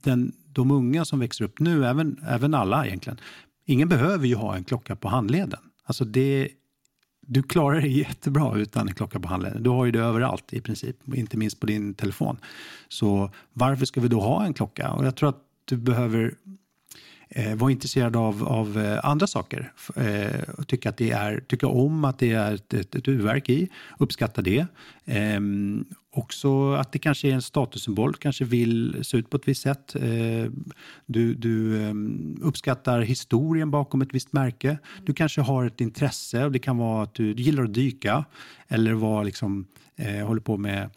[0.03, 3.19] den, de unga som växer upp nu, även, även alla egentligen,
[3.65, 5.61] ingen behöver ju ha en klocka på handleden.
[5.85, 6.49] Alltså det,
[7.21, 9.63] du klarar dig jättebra utan en klocka på handleden.
[9.63, 12.37] Du har ju det överallt i princip, inte minst på din telefon.
[12.89, 14.93] Så varför ska vi då ha en klocka?
[14.93, 16.35] Och jag tror att du behöver
[17.29, 19.73] Eh, vara intresserad av, av eh, andra saker.
[19.97, 23.69] Eh, tycka, att det är, tycka om att det är ett, ett, ett urverk i,
[23.99, 24.67] uppskatta det.
[25.05, 25.41] Eh,
[26.11, 29.63] också att det kanske är en statussymbol, du kanske vill se ut på ett visst
[29.63, 29.95] sätt.
[29.95, 30.51] Eh,
[31.07, 34.79] du, du ehm, uppskattar historien bakom ett visst märke.
[35.05, 38.25] Du kanske har ett intresse och det kan vara att du, du gillar att dyka
[38.69, 39.67] eller var liksom,
[39.97, 40.91] eh, håller på med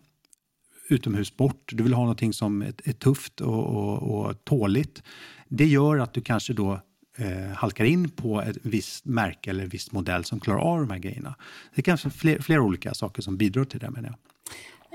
[0.90, 1.72] utomhussport.
[1.74, 5.04] Du vill ha någonting som är, är tufft och, och, och tåligt.
[5.50, 6.80] Det gör att du kanske då
[7.18, 10.90] eh, halkar in på ett visst märke eller en viss modell som klarar av de
[10.90, 11.36] här grejerna.
[11.76, 14.18] Det är kanske fler, flera olika saker som bidrar till det menar jag.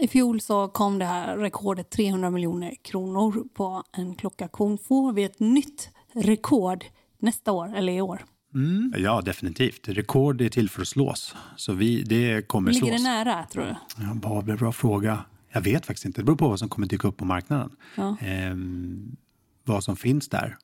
[0.05, 4.78] I fjol så kom det här rekordet 300 miljoner kronor på en klockaktion.
[4.78, 6.84] Får vi ett nytt rekord
[7.18, 8.24] nästa år eller i år?
[8.55, 8.94] Mm.
[8.98, 9.88] Ja, definitivt.
[9.88, 11.34] Rekord är till för att slås.
[11.57, 13.03] Så vi, det kommer Ligger slås.
[13.03, 14.03] det nära, tror du?
[14.05, 15.24] Ja, bara, bra fråga.
[15.53, 16.20] Jag vet faktiskt inte.
[16.20, 17.70] Det beror på vad som kommer dyka upp på marknaden.
[17.96, 18.16] Ja.
[18.20, 19.16] Ehm,
[19.65, 20.57] vad som finns där.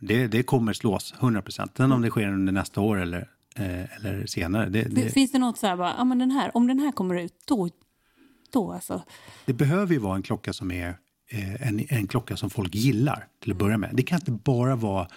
[0.00, 1.72] Det, det kommer slås, 100 procent.
[1.76, 4.68] Sen om det sker under nästa år eller, eh, eller senare.
[4.68, 5.10] Det, det...
[5.10, 7.34] Finns det något så här, bara, ja, men den här, om den här kommer ut,
[7.44, 7.68] då,
[8.52, 9.02] då alltså?
[9.44, 10.88] Det behöver ju vara en klocka som är
[11.28, 13.90] eh, en, en klocka som folk gillar till att börja med.
[13.92, 15.08] Det kan inte bara vara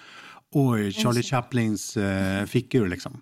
[0.52, 3.22] Oj, Charlie Chaplins eh, fickor liksom.